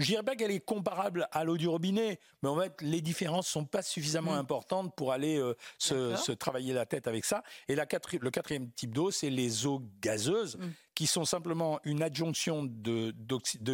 dirais 0.05 0.23
pas 0.23 0.35
qu'elle 0.35 0.51
est 0.51 0.59
comparable 0.59 1.27
à 1.31 1.43
l'eau 1.43 1.57
du 1.57 1.67
robinet, 1.67 2.19
mais 2.41 2.49
en 2.49 2.59
fait, 2.59 2.81
les 2.81 3.01
différences 3.01 3.47
sont 3.47 3.65
pas 3.65 3.81
suffisamment 3.81 4.33
mm. 4.33 4.39
importantes 4.39 4.95
pour 4.95 5.11
aller 5.11 5.37
euh, 5.37 5.55
se, 5.77 6.31
travailler 6.31 6.73
la 6.73 6.85
tête 6.85 7.07
avec 7.07 7.25
ça. 7.25 7.43
Et 7.67 7.75
la 7.75 7.85
le 8.21 8.29
quatrième 8.29 8.71
type 8.71 8.93
d'eau, 8.93 9.11
c'est 9.11 9.29
les 9.29 9.65
eaux 9.65 9.81
gazeuses, 10.01 10.57
mm. 10.57 10.69
qui 10.95 11.07
sont 11.07 11.25
simplement 11.25 11.79
une 11.83 12.01
adjonction 12.01 12.63
de, 12.63 13.13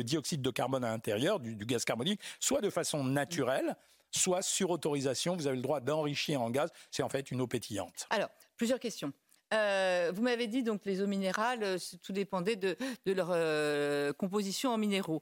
dioxyde 0.02 0.42
de 0.42 0.52
carbone 0.52 0.84
à 0.84 0.90
l'intérieur, 0.90 1.40
du, 1.40 1.56
gaz 1.66 1.86
carbonique, 1.86 2.22
soit 2.40 2.62
de 2.62 2.70
façon 2.70 3.04
naturelle, 3.04 3.76
soit 4.12 4.42
sur 4.42 4.72
autorisation. 4.72 5.36
Vous 5.36 5.48
avez 5.48 5.58
le 5.58 5.62
droit 5.62 5.80
d'enrichir 5.80 6.42
en 6.42 6.50
gaz. 6.50 6.72
C'est 6.90 7.04
en 7.04 7.10
fait 7.10 7.32
une 7.32 7.42
eau 7.42 7.48
pétillante. 7.48 8.08
Alors, 8.10 8.30
plusieurs 8.58 8.80
questions. 8.80 9.14
Euh, 9.54 10.12
vous 10.14 10.24
m'avez 10.24 10.48
dit 10.48 10.64
donc 10.64 10.86
les 10.86 11.02
eaux 11.02 11.08
minérales, 11.08 11.64
euh, 11.64 11.78
tout 12.02 12.14
dépendait 12.14 12.56
de, 12.56 12.76
leur 13.06 13.30
euh, 13.32 14.12
composition 14.14 14.72
en 14.72 14.78
minéraux. 14.78 15.22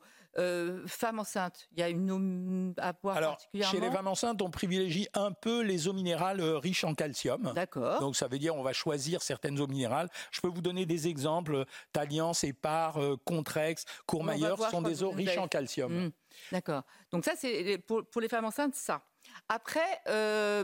femmes 0.88 1.20
enceintes, 1.20 1.68
il 1.74 1.80
y 1.80 1.84
a 1.84 1.90
une 1.90 2.10
eau 2.10 2.74
à 2.78 2.94
boire 2.94 3.18
Alors, 3.18 3.32
particulièrement. 3.32 3.72
Chez 3.72 3.80
les 3.82 3.92
femmes 3.92 4.08
enceintes, 4.08 4.42
on 4.42 4.50
privilégie 4.50 5.08
un 5.14 5.32
peu 5.32 5.62
les 5.62 5.88
eaux 5.88 5.94
minérales 5.94 6.42
riches 6.42 6.86
en 6.86 6.96
calcium. 6.96 7.52
D'accord. 7.54 8.00
Donc 8.00 8.16
ça 8.16 8.28
veut 8.28 8.40
dire 8.40 8.56
on 8.56 8.64
va 8.64 8.74
choisir 8.74 9.22
certaines 9.22 9.60
eaux 9.60 9.68
minérales. 9.68 10.10
Je 10.32 10.40
peux 10.40 10.48
vous 10.48 10.62
donner 10.62 10.86
des 10.86 11.08
exemples. 11.08 11.66
Taliance, 11.92 12.44
Épar, 12.44 13.00
Contrex, 13.26 13.86
Courmayeur 14.06 14.58
sont 14.70 14.82
des 14.82 15.04
eaux 15.04 15.12
riches 15.12 15.38
en 15.38 15.48
calcium. 15.48 16.06
Mmh. 16.06 16.12
D'accord. 16.52 16.84
Donc 17.12 17.26
ça 17.26 17.34
c'est 17.36 17.78
pour, 17.86 18.06
pour, 18.06 18.22
les 18.22 18.30
femmes 18.30 18.46
enceintes 18.46 18.76
ça. 18.76 19.04
Après, 19.50 20.02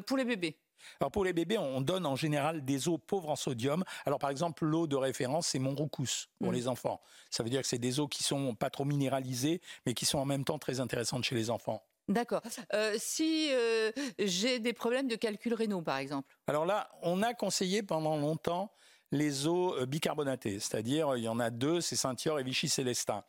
pour 0.06 0.18
les 0.18 0.26
bébés. 0.26 0.58
Alors 1.00 1.12
pour 1.12 1.26
les 1.26 1.34
bébés, 1.34 1.58
on 1.58 1.82
donne 1.82 2.06
en 2.06 2.16
général 2.16 2.64
des 2.64 2.88
eaux 2.88 2.98
pauvres 2.98 3.30
en 3.30 3.36
sodium. 3.36 3.84
Alors 4.06 4.20
par 4.20 4.30
exemple, 4.30 4.66
l'eau 4.66 4.88
de 4.88 4.96
référence, 4.96 5.48
c'est 5.48 5.60
Montroucous 5.60 6.28
pour 6.40 6.52
mm. 6.52 6.56
les 6.56 6.68
enfants. 6.68 7.02
Ça 7.30 7.44
veut 7.44 7.50
dire 7.50 7.62
que 7.62 7.68
c'est 7.68 7.78
des 7.78 8.00
eaux 8.00 8.08
qui 8.08 8.24
sont 8.24 8.56
pas 8.56 8.70
trop 8.70 8.86
minéralisées, 8.86 9.62
mais 9.86 9.94
qui 9.94 10.06
sont 10.06 10.20
en 10.20 10.26
même 10.26 10.44
temps 10.44 10.60
très 10.60 10.80
intéressantes 10.80 11.24
chez 11.24 11.36
les 11.36 11.50
enfants. 11.50 11.84
D'accord. 12.10 12.42
Euh, 12.74 12.96
si 12.98 13.50
euh, 13.52 13.92
j'ai 14.18 14.60
des 14.60 14.74
problèmes 14.74 15.08
de 15.08 15.16
calcul 15.16 15.54
rénaux, 15.54 15.84
par 15.84 15.98
exemple. 15.98 16.36
Alors 16.48 16.66
là, 16.66 16.90
on 17.04 17.22
a 17.22 17.36
conseillé 17.36 17.84
pendant 17.84 18.18
longtemps 18.18 18.72
les 19.12 19.48
eaux 19.48 19.76
euh, 19.76 19.86
bicarbonatées, 19.86 20.60
c'est-à-dire 20.60 21.16
il 21.18 21.24
y 21.24 21.28
en 21.28 21.40
a 21.40 21.50
deux, 21.50 21.82
c'est 21.82 21.96
Saint-Yor 21.96 22.40
et 22.40 22.44
Vichy-Célestin. 22.44 23.24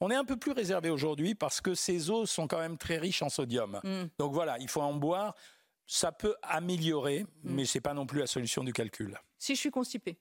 On 0.00 0.10
est 0.10 0.14
un 0.16 0.24
peu 0.24 0.36
plus 0.36 0.52
réservé 0.52 0.90
aujourd'hui 0.90 1.34
parce 1.34 1.60
que 1.60 1.74
ces 1.74 2.10
eaux 2.10 2.26
sont 2.26 2.46
quand 2.46 2.58
même 2.58 2.76
très 2.76 2.98
riches 2.98 3.22
en 3.22 3.28
sodium. 3.28 3.80
Mm. 3.82 4.04
Donc 4.18 4.32
voilà, 4.32 4.58
il 4.58 4.68
faut 4.68 4.82
en 4.82 4.94
boire. 4.94 5.34
Ça 5.86 6.12
peut 6.12 6.34
améliorer, 6.42 7.22
mm. 7.22 7.54
mais 7.54 7.64
ce 7.64 7.78
n'est 7.78 7.82
pas 7.82 7.94
non 7.94 8.06
plus 8.06 8.20
la 8.20 8.26
solution 8.26 8.64
du 8.64 8.72
calcul. 8.72 9.18
Si 9.38 9.54
je 9.54 9.60
suis 9.60 9.70
constipé 9.70 10.18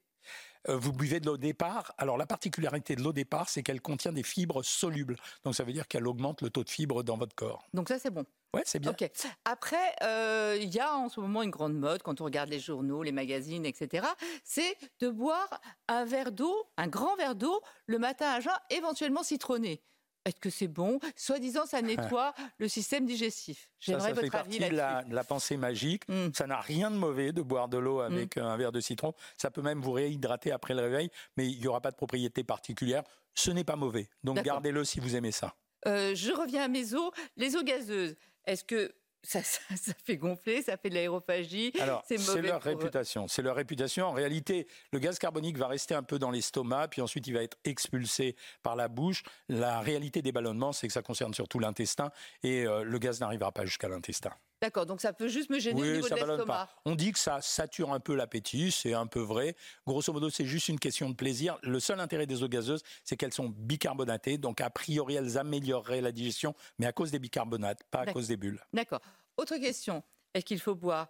euh, 0.69 0.77
vous 0.77 0.93
buvez 0.93 1.19
de 1.19 1.25
l'eau 1.25 1.37
départ. 1.37 1.93
Alors 1.97 2.17
la 2.17 2.25
particularité 2.25 2.95
de 2.95 3.01
l'eau 3.01 3.13
départ, 3.13 3.49
c'est 3.49 3.63
qu'elle 3.63 3.81
contient 3.81 4.13
des 4.13 4.23
fibres 4.23 4.63
solubles. 4.63 5.17
Donc 5.43 5.55
ça 5.55 5.63
veut 5.63 5.73
dire 5.73 5.87
qu'elle 5.87 6.07
augmente 6.07 6.41
le 6.41 6.49
taux 6.49 6.63
de 6.63 6.69
fibres 6.69 7.03
dans 7.03 7.17
votre 7.17 7.35
corps. 7.35 7.67
Donc 7.73 7.89
ça 7.89 7.99
c'est 7.99 8.09
bon. 8.09 8.25
Ouais, 8.53 8.61
c'est 8.65 8.79
bien. 8.79 8.95
Après, 9.45 9.95
euh, 10.03 10.57
il 10.61 10.69
y 10.69 10.79
a 10.79 10.95
en 10.95 11.09
ce 11.09 11.19
moment 11.19 11.41
une 11.41 11.49
grande 11.49 11.73
mode 11.73 12.03
quand 12.03 12.21
on 12.21 12.25
regarde 12.25 12.49
les 12.49 12.59
journaux, 12.59 13.01
les 13.01 13.11
magazines, 13.11 13.65
etc. 13.65 14.05
C'est 14.43 14.77
de 14.99 15.09
boire 15.09 15.59
un 15.87 16.05
verre 16.05 16.31
d'eau, 16.31 16.55
un 16.77 16.87
grand 16.87 17.15
verre 17.15 17.35
d'eau, 17.35 17.61
le 17.87 17.97
matin 17.97 18.29
à 18.29 18.39
jeun, 18.41 18.53
éventuellement 18.69 19.23
citronné. 19.23 19.81
Est-ce 20.25 20.39
que 20.39 20.49
c'est 20.49 20.67
bon? 20.67 20.99
Soi-disant, 21.15 21.65
ça 21.65 21.81
nettoie 21.81 22.33
le 22.57 22.67
système 22.67 23.05
digestif. 23.05 23.69
J'aimerais 23.79 24.13
votre 24.13 24.35
avis 24.35 24.59
là-dessus. 24.59 24.75
La, 24.75 25.03
la 25.09 25.23
pensée 25.23 25.57
magique. 25.57 26.07
Hmm. 26.07 26.29
Ça 26.33 26.47
n'a 26.47 26.59
rien 26.59 26.91
de 26.91 26.95
mauvais 26.95 27.31
de 27.31 27.41
boire 27.41 27.67
de 27.67 27.77
l'eau 27.77 27.99
hmm. 27.99 28.13
avec 28.13 28.37
un 28.37 28.55
verre 28.57 28.71
de 28.71 28.79
citron. 28.79 29.13
Ça 29.37 29.51
peut 29.51 29.61
même 29.61 29.81
vous 29.81 29.91
réhydrater 29.91 30.51
après 30.51 30.73
le 30.73 30.81
réveil, 30.81 31.09
mais 31.37 31.47
il 31.47 31.59
n'y 31.59 31.67
aura 31.67 31.81
pas 31.81 31.91
de 31.91 31.97
propriété 31.97 32.43
particulière. 32.43 33.03
Ce 33.33 33.51
n'est 33.51 33.63
pas 33.63 33.75
mauvais. 33.75 34.09
Donc 34.23 34.41
gardez-le 34.41 34.83
si 34.83 34.99
vous 34.99 35.15
aimez 35.15 35.31
ça. 35.31 35.55
Euh, 35.87 36.15
je 36.15 36.31
reviens 36.31 36.63
à 36.63 36.67
mes 36.67 36.93
eaux. 36.93 37.11
Les 37.35 37.55
eaux 37.55 37.63
gazeuses, 37.63 38.15
est-ce 38.45 38.63
que 38.63 38.93
ça, 39.23 39.41
fait 40.03 40.17
gonfler, 40.17 40.61
ça 40.61 40.75
fait 40.75 40.89
de 40.89 40.95
l'aérophagie. 40.95 41.71
c'est 42.05 42.41
leur 42.41 42.61
réputation. 42.61 43.27
C'est 43.27 43.41
leur 43.41 43.55
réputation. 43.55 44.07
En 44.07 44.11
réalité, 44.11 44.67
le 44.91 44.99
gaz 44.99 45.17
carbonique 45.17 45.57
va 45.57 45.67
rester 45.67 45.95
un 45.95 46.03
peu 46.03 46.19
dans 46.19 46.29
l'estomac, 46.29 46.89
puis 46.89 47.01
ensuite 47.01 47.25
il 47.27 47.33
va 47.33 47.41
être 47.41 47.57
expulsé 47.63 48.35
par 48.63 48.75
la 48.75 48.89
bouche. 48.89 49.23
La 49.47 49.79
réalité 49.79 50.21
des 50.21 50.33
ballonnements, 50.33 50.73
c'est 50.73 50.87
que 50.87 50.93
ça 50.93 51.01
concerne 51.01 51.33
surtout 51.33 51.59
l'intestin, 51.59 52.11
et 52.43 52.65
euh, 52.65 52.83
le 52.83 52.99
gaz 52.99 53.21
n'arrivera 53.21 53.51
pas 53.51 53.65
jusqu'à 53.65 53.87
l'intestin. 53.87 54.31
D'accord, 54.63 54.85
donc 54.85 55.01
ça 55.01 55.11
peut 55.11 55.27
juste 55.27 55.49
me 55.49 55.59
gêner 55.59 55.81
au 55.81 55.85
niveau 55.85 56.07
de 56.07 56.15
l'estomac. 56.15 56.69
On 56.85 56.95
dit 56.95 57.11
que 57.11 57.19
ça 57.19 57.41
sature 57.41 57.91
un 57.91 57.99
peu 57.99 58.15
l'appétit, 58.15 58.71
c'est 58.71 58.93
un 58.93 59.07
peu 59.07 59.19
vrai. 59.19 59.57
Grosso 59.85 60.13
modo, 60.13 60.29
c'est 60.29 60.45
juste 60.45 60.69
une 60.69 60.79
question 60.79 61.09
de 61.09 61.15
plaisir. 61.15 61.57
Le 61.63 61.81
seul 61.81 61.99
intérêt 61.99 62.27
des 62.27 62.43
eaux 62.43 62.47
gazeuses, 62.47 62.81
c'est 63.03 63.17
qu'elles 63.17 63.33
sont 63.33 63.49
bicarbonatées, 63.49 64.37
donc 64.37 64.61
a 64.61 64.69
priori 64.69 65.15
elles 65.15 65.37
amélioreraient 65.37 65.99
la 65.99 66.13
digestion, 66.13 66.55
mais 66.79 66.85
à 66.85 66.93
cause 66.93 67.11
des 67.11 67.19
bicarbonates, 67.19 67.83
pas 67.91 68.03
à 68.03 68.13
cause 68.13 68.29
des 68.29 68.37
bulles. 68.37 68.61
D'accord. 68.71 69.01
Autre 69.35 69.57
question, 69.57 70.01
est-ce 70.33 70.45
qu'il 70.45 70.61
faut 70.61 70.75
boire 70.75 71.09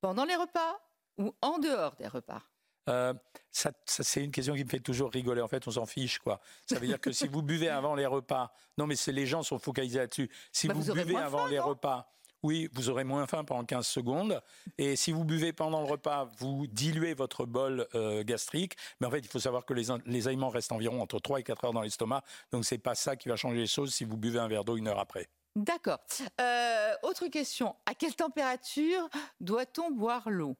pendant 0.00 0.24
les 0.24 0.34
repas 0.34 0.80
ou 1.18 1.32
en 1.40 1.60
dehors 1.60 1.94
des 1.94 2.08
repas? 2.08 2.42
Euh, 2.88 3.14
ça, 3.52 3.70
c'est 3.84 4.24
une 4.24 4.32
question 4.32 4.56
qui 4.56 4.64
me 4.64 4.68
fait 4.68 4.80
toujours 4.80 5.12
rigoler. 5.12 5.40
En 5.40 5.48
fait, 5.48 5.68
on 5.68 5.70
s'en 5.70 5.86
fiche, 5.86 6.18
quoi. 6.18 6.40
Ça 6.66 6.80
veut 6.80 6.86
dire 6.88 7.00
que 7.00 7.12
si 7.12 7.28
vous 7.28 7.42
buvez 7.42 7.68
avant 7.68 7.94
les 7.94 8.06
repas, 8.06 8.52
non, 8.76 8.88
mais 8.88 8.96
les 9.08 9.26
gens 9.26 9.44
sont 9.44 9.58
focalisés 9.58 9.98
là-dessus. 9.98 10.28
Si 10.50 10.66
bah, 10.66 10.74
vous, 10.74 10.92
buvez 10.94 11.16
avant 11.16 11.46
les 11.46 11.58
repas, 11.58 12.10
oui, 12.42 12.68
vous 12.72 12.88
aurez 12.88 13.04
moins 13.04 13.26
faim 13.26 13.44
pendant 13.44 13.64
15 13.64 13.86
secondes. 13.86 14.40
Et 14.76 14.96
si 14.96 15.12
vous 15.12 15.24
buvez 15.24 15.52
pendant 15.52 15.80
le 15.80 15.86
repas, 15.86 16.28
vous 16.38 16.66
diluez 16.68 17.14
votre 17.14 17.46
bol 17.46 17.86
euh, 17.94 18.22
gastrique. 18.24 18.76
Mais 19.00 19.06
en 19.06 19.10
fait, 19.10 19.18
il 19.18 19.28
faut 19.28 19.40
savoir 19.40 19.64
que 19.64 19.74
les, 19.74 20.28
aliments 20.28 20.48
restent 20.48 20.72
environ 20.72 21.02
entre 21.02 21.18
3 21.18 21.40
et 21.40 21.42
4 21.42 21.64
heures 21.66 21.72
dans 21.72 21.82
l'estomac. 21.82 22.22
Donc, 22.52 22.64
c'est 22.64 22.78
pas 22.78 22.94
ça 22.94 23.16
qui 23.16 23.28
va 23.28 23.36
changer 23.36 23.58
les 23.58 23.66
choses 23.66 23.94
si 23.94 24.04
vous 24.04 24.16
buvez 24.16 24.38
un 24.38 24.48
verre 24.48 24.64
d'eau 24.64 24.76
une 24.76 24.88
heure 24.88 25.00
après. 25.00 25.28
D'accord. 25.56 25.98
Euh, 26.40 26.92
autre 27.02 27.26
question. 27.28 27.74
À 27.86 27.94
quelle 27.94 28.14
température 28.14 29.08
doit-on 29.40 29.90
boire 29.90 30.30
l'eau? 30.30 30.56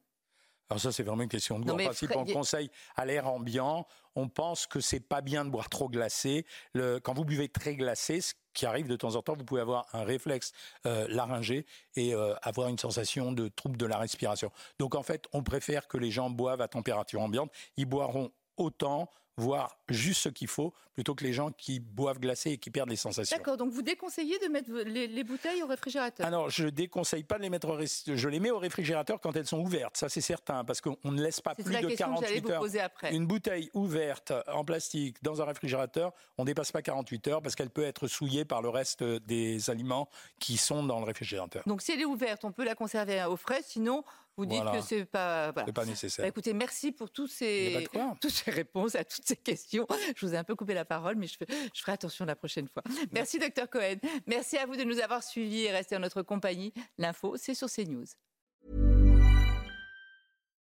Alors 0.69 0.79
ça, 0.79 0.91
c'est 0.91 1.03
vraiment 1.03 1.23
une 1.23 1.29
question 1.29 1.59
de 1.59 1.65
goût. 1.65 1.71
En 1.71 1.77
principe, 1.77 2.15
on 2.15 2.25
conseille 2.25 2.69
à 2.95 3.05
l'air 3.05 3.27
ambiant. 3.27 3.87
On 4.15 4.29
pense 4.29 4.67
que 4.67 4.79
c'est 4.79 4.99
pas 4.99 5.21
bien 5.21 5.43
de 5.43 5.49
boire 5.49 5.67
trop 5.67 5.89
glacé. 5.89 6.45
quand 6.75 7.13
vous 7.13 7.25
buvez 7.25 7.49
très 7.49 7.75
glacé, 7.75 8.21
ce 8.21 8.33
qui 8.53 8.67
arrive 8.67 8.87
de 8.87 8.95
temps 8.95 9.15
en 9.15 9.23
temps, 9.23 9.35
vous 9.35 9.45
pouvez 9.45 9.61
avoir 9.61 9.87
un 9.93 10.03
réflexe 10.03 10.51
euh, 10.85 11.07
laryngé 11.09 11.65
et 11.95 12.13
euh, 12.13 12.35
avoir 12.43 12.69
une 12.69 12.77
sensation 12.77 13.31
de 13.31 13.47
trouble 13.47 13.77
de 13.77 13.85
la 13.85 13.97
respiration. 13.97 14.51
Donc 14.77 14.93
en 14.93 15.03
fait, 15.03 15.25
on 15.33 15.41
préfère 15.41 15.87
que 15.87 15.97
les 15.97 16.11
gens 16.11 16.29
boivent 16.29 16.61
à 16.61 16.67
température 16.67 17.21
ambiante. 17.21 17.51
Ils 17.77 17.85
boiront 17.85 18.31
autant 18.57 19.09
voire 19.39 19.77
juste 19.89 20.21
ce 20.21 20.29
qu'il 20.29 20.47
faut, 20.47 20.73
plutôt 20.93 21.15
que 21.15 21.23
les 21.23 21.33
gens 21.33 21.51
qui 21.51 21.79
boivent 21.79 22.19
glacé 22.19 22.51
et 22.51 22.57
qui 22.57 22.69
perdent 22.69 22.89
les 22.89 22.95
sensations. 22.95 23.37
D'accord, 23.37 23.57
donc 23.57 23.71
vous 23.71 23.81
déconseillez 23.81 24.37
de 24.39 24.47
mettre 24.47 24.71
les, 24.71 25.23
bouteilles 25.23 25.63
au 25.63 25.67
réfrigérateur? 25.67 26.25
Alors, 26.25 26.49
je 26.49 26.65
ne 26.65 26.69
déconseille 26.69 27.23
pas 27.23 27.37
de 27.37 27.43
les 27.43 27.49
mettre 27.49 27.69
au 27.69 27.79
Je 27.79 28.29
les 28.29 28.39
mets 28.39 28.51
au 28.51 28.59
réfrigérateur 28.59 29.21
quand 29.21 29.35
elles 29.35 29.47
sont 29.47 29.59
ouvertes, 29.59 29.97
ça 29.97 30.09
c'est 30.09 30.21
certain, 30.21 30.63
parce 30.63 30.81
qu'on 30.81 30.97
ne 31.05 31.21
laisse 31.21 31.41
pas 31.41 31.55
plus 31.55 31.63
de 31.63 31.95
48 31.95 32.49
heures. 32.49 32.63
après. 32.83 33.15
Une 33.15 33.25
bouteille 33.25 33.69
ouverte 33.73 34.33
en 34.47 34.65
plastique 34.65 35.23
dans 35.23 35.41
un 35.41 35.45
réfrigérateur, 35.45 36.11
on 36.37 36.43
ne 36.43 36.47
dépasse 36.47 36.71
pas 36.71 36.81
48 36.81 37.27
heures 37.29 37.41
parce 37.41 37.55
qu'elle 37.55 37.69
peut 37.69 37.85
être 37.85 38.07
souillée 38.07 38.45
par 38.45 38.61
le 38.61 38.69
reste 38.69 39.03
des 39.03 39.69
aliments 39.69 40.09
qui 40.39 40.57
sont 40.57 40.83
dans 40.83 40.99
le 40.99 41.05
réfrigérateur. 41.05 41.63
Donc 41.65 41.81
si 41.81 41.91
elle 41.91 42.01
est 42.01 42.05
ouverte, 42.05 42.43
on 42.43 42.51
peut 42.51 42.65
la 42.65 42.75
conserver 42.75 43.23
au 43.23 43.37
frais, 43.37 43.61
sinon 43.65 44.03
vous 44.39 44.45
dites 44.45 44.63
que 44.71 44.81
c'est 44.81 45.03
pas, 45.03 45.51
pas 45.51 45.85
nécessaire. 45.85 46.23
Bah, 46.23 46.29
écoutez, 46.29 46.53
merci 46.53 46.93
pour 46.93 47.11
tous 47.11 47.27
ces, 47.27 47.85
toutes 48.21 48.31
ces 48.31 48.51
réponses 48.51 48.95
à 48.95 49.03
toutes 49.03 49.25
ces 49.29 49.35
questions. 49.35 49.87
Je 50.15 50.25
vous 50.25 50.33
ai 50.33 50.37
un 50.37 50.43
peu 50.43 50.55
coupé 50.55 50.73
la 50.73 50.85
parole, 50.85 51.15
mais 51.15 51.27
je, 51.27 51.37
je 51.73 51.81
ferai 51.81 51.93
attention 51.93 52.25
la 52.25 52.35
prochaine 52.35 52.67
fois. 52.67 52.83
Merci, 53.11 53.39
docteur 53.39 53.69
Cohen. 53.69 53.97
Merci 54.27 54.57
à 54.57 54.65
vous 54.65 54.75
de 54.75 54.83
nous 54.83 54.99
avoir 54.99 55.23
suivis 55.23 55.65
et 55.65 55.71
rester 55.71 55.95
en 55.95 55.99
notre 55.99 56.21
compagnie. 56.21 56.73
L'info, 56.97 57.35
c'est 57.37 57.53
sur 57.53 57.69
CNews. 57.69 58.07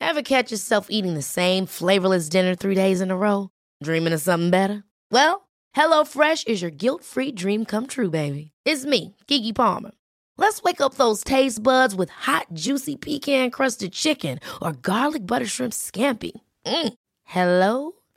Ever 0.01 0.23
catch 0.23 0.51
yourself 0.51 0.87
eating 0.89 1.15
the 1.15 1.23
same 1.23 1.67
flavorless 1.67 2.29
dinner 2.29 2.55
three 2.55 2.75
days 2.75 3.01
in 3.01 3.11
a 3.11 3.17
row? 3.17 3.51
Dreaming 3.83 4.15
of 4.15 4.21
something 4.21 4.51
better? 4.51 4.83
Well, 5.13 5.49
HelloFresh 5.77 6.49
is 6.49 6.63
your 6.63 6.71
guilt-free 6.71 7.33
dream 7.33 7.65
come 7.65 7.87
true, 7.87 8.11
baby. 8.11 8.53
It's 8.65 8.85
me, 8.85 9.15
Kiki 9.27 9.53
Palmer. 9.53 9.93
Let's 10.37 10.63
wake 10.63 10.81
up 10.81 10.95
those 10.95 11.23
taste 11.23 11.63
buds 11.63 11.95
with 11.95 12.09
hot, 12.09 12.47
juicy 12.55 12.97
pecan 12.97 13.51
crusted 13.51 13.93
chicken 13.93 14.41
or 14.63 14.73
garlic 14.73 15.27
butter 15.27 15.47
shrimp 15.47 15.75
scampi. 15.75 16.33
Mm. 16.67 16.95
Hello? 17.25 17.93